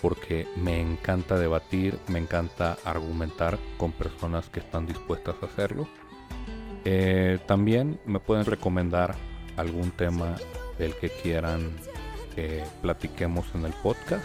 porque 0.00 0.46
me 0.56 0.80
encanta 0.80 1.38
debatir, 1.38 1.98
me 2.08 2.18
encanta 2.18 2.78
argumentar 2.84 3.58
con 3.76 3.92
personas 3.92 4.48
que 4.48 4.60
están 4.60 4.86
dispuestas 4.86 5.36
a 5.42 5.46
hacerlo. 5.46 5.88
Eh, 6.84 7.38
también 7.46 8.00
me 8.06 8.20
pueden 8.20 8.46
recomendar 8.46 9.14
algún 9.56 9.90
tema 9.90 10.36
del 10.78 10.94
que 10.96 11.10
quieran 11.10 11.76
que 12.34 12.64
platiquemos 12.80 13.46
en 13.54 13.66
el 13.66 13.72
podcast. 13.74 14.24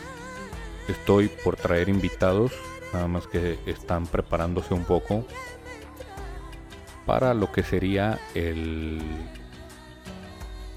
Estoy 0.87 1.27
por 1.27 1.57
traer 1.57 1.89
invitados, 1.89 2.53
nada 2.93 3.07
más 3.07 3.27
que 3.27 3.59
están 3.65 4.07
preparándose 4.07 4.73
un 4.73 4.85
poco 4.85 5.25
para 7.05 7.33
lo 7.33 7.51
que 7.51 7.63
sería 7.63 8.19
el 8.33 9.01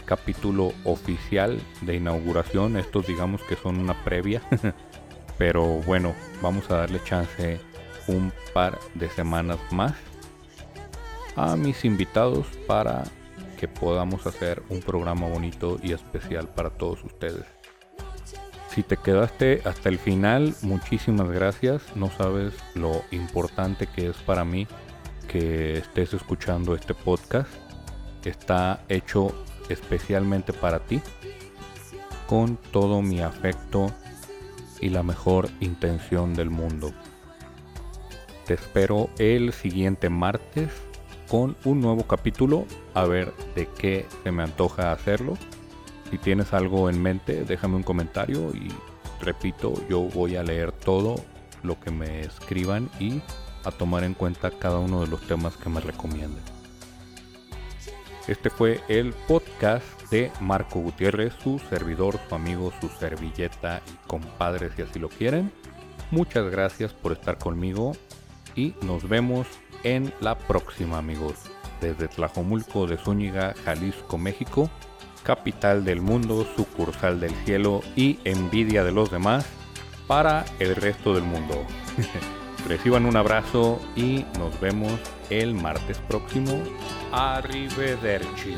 capítulo 0.09 0.73
oficial 0.85 1.61
de 1.83 1.97
inauguración. 1.97 2.79
Estos 2.79 3.07
digamos 3.07 3.42
que 3.42 3.57
son 3.57 3.79
una 3.79 4.03
previa. 4.05 4.40
Pero 5.38 5.64
bueno, 5.83 6.14
vamos 6.40 6.71
a 6.71 6.79
darle 6.79 7.01
chance 7.05 7.61
un 8.09 8.33
par 8.55 8.79
de 8.94 9.11
semanas 9.11 9.59
más 9.71 9.92
a 11.37 11.55
mis 11.57 11.85
invitados 11.85 12.47
para 12.66 13.05
que 13.59 13.68
podamos 13.68 14.27
hacer 14.27 14.62
un 14.71 14.81
programa 14.81 15.29
bonito 15.29 15.79
y 15.83 15.92
especial 15.92 16.49
para 16.49 16.71
todos 16.71 17.05
ustedes. 17.05 17.44
Si 18.71 18.83
te 18.83 18.97
quedaste 18.97 19.61
hasta 19.64 19.88
el 19.90 19.99
final, 19.99 20.55
muchísimas 20.62 21.29
gracias. 21.31 21.83
No 21.94 22.11
sabes 22.11 22.55
lo 22.75 23.03
importante 23.11 23.87
que 23.87 24.09
es 24.09 24.16
para 24.16 24.44
mí 24.44 24.66
que 25.29 25.79
estés 25.79 26.14
escuchando 26.14 26.75
este 26.75 26.94
podcast 26.94 27.51
está 28.29 28.85
hecho 28.88 29.35
especialmente 29.68 30.52
para 30.52 30.81
ti 30.81 31.00
con 32.26 32.57
todo 32.70 33.00
mi 33.00 33.20
afecto 33.20 33.90
y 34.81 34.90
la 34.90 35.02
mejor 35.02 35.48
intención 35.61 36.35
del 36.35 36.50
mundo. 36.50 36.92
Te 38.46 38.54
espero 38.54 39.09
el 39.18 39.52
siguiente 39.52 40.09
martes 40.11 40.70
con 41.28 41.57
un 41.64 41.81
nuevo 41.81 42.07
capítulo 42.07 42.66
a 42.94 43.04
ver 43.04 43.33
de 43.54 43.66
qué 43.66 44.07
se 44.22 44.31
me 44.31 44.42
antoja 44.42 44.92
hacerlo. 44.92 45.37
Si 46.11 46.18
tienes 46.18 46.52
algo 46.52 46.88
en 46.88 47.02
mente, 47.02 47.44
déjame 47.44 47.76
un 47.76 47.83
comentario 47.83 48.50
y 48.54 48.72
repito, 49.20 49.74
yo 49.88 50.00
voy 50.00 50.37
a 50.37 50.42
leer 50.42 50.72
todo 50.72 51.16
lo 51.62 51.78
que 51.81 51.90
me 51.90 52.20
escriban 52.20 52.88
y 52.98 53.20
a 53.64 53.70
tomar 53.70 54.04
en 54.04 54.14
cuenta 54.14 54.50
cada 54.50 54.78
uno 54.78 55.00
de 55.00 55.09
los 55.09 55.20
temas 55.22 55.57
que 55.57 55.68
me 55.68 55.81
recomienden. 55.81 56.58
Este 58.29 58.51
fue 58.51 58.83
el 58.88 59.14
podcast 59.27 59.87
de 60.11 60.31
Marco 60.38 60.81
Gutiérrez, 60.81 61.33
su 61.43 61.59
servidor, 61.71 62.21
su 62.29 62.35
amigo, 62.35 62.71
su 62.79 62.91
servilleta 62.91 63.81
y 63.87 64.07
compadre 64.07 64.71
si 64.77 64.83
así 64.83 64.99
lo 64.99 65.09
quieren. 65.09 65.51
Muchas 66.11 66.51
gracias 66.51 66.93
por 66.93 67.12
estar 67.12 67.38
conmigo 67.38 67.93
y 68.55 68.75
nos 68.83 69.09
vemos 69.09 69.47
en 69.83 70.12
la 70.21 70.37
próxima 70.37 70.99
amigos. 70.99 71.37
Desde 71.81 72.09
Tlajomulco 72.09 72.87
de 72.87 72.99
Zúñiga, 72.99 73.55
Jalisco, 73.64 74.19
México, 74.19 74.69
capital 75.23 75.87
del 75.87 76.03
mundo, 76.03 76.47
sucursal 76.55 77.21
del 77.21 77.35
cielo 77.47 77.81
y 77.97 78.19
envidia 78.25 78.85
de 78.85 78.93
los 78.93 79.11
demás 79.11 79.47
para 80.07 80.45
el 80.59 80.77
resto 80.77 81.14
del 81.14 81.25
mundo. 81.25 81.64
Reciban 82.68 83.07
un 83.07 83.16
abrazo 83.16 83.81
y 83.96 84.26
nos 84.38 84.61
vemos 84.61 84.92
el 85.31 85.54
martes 85.54 85.98
próximo. 86.07 86.52
Arrivederci, 87.12 88.54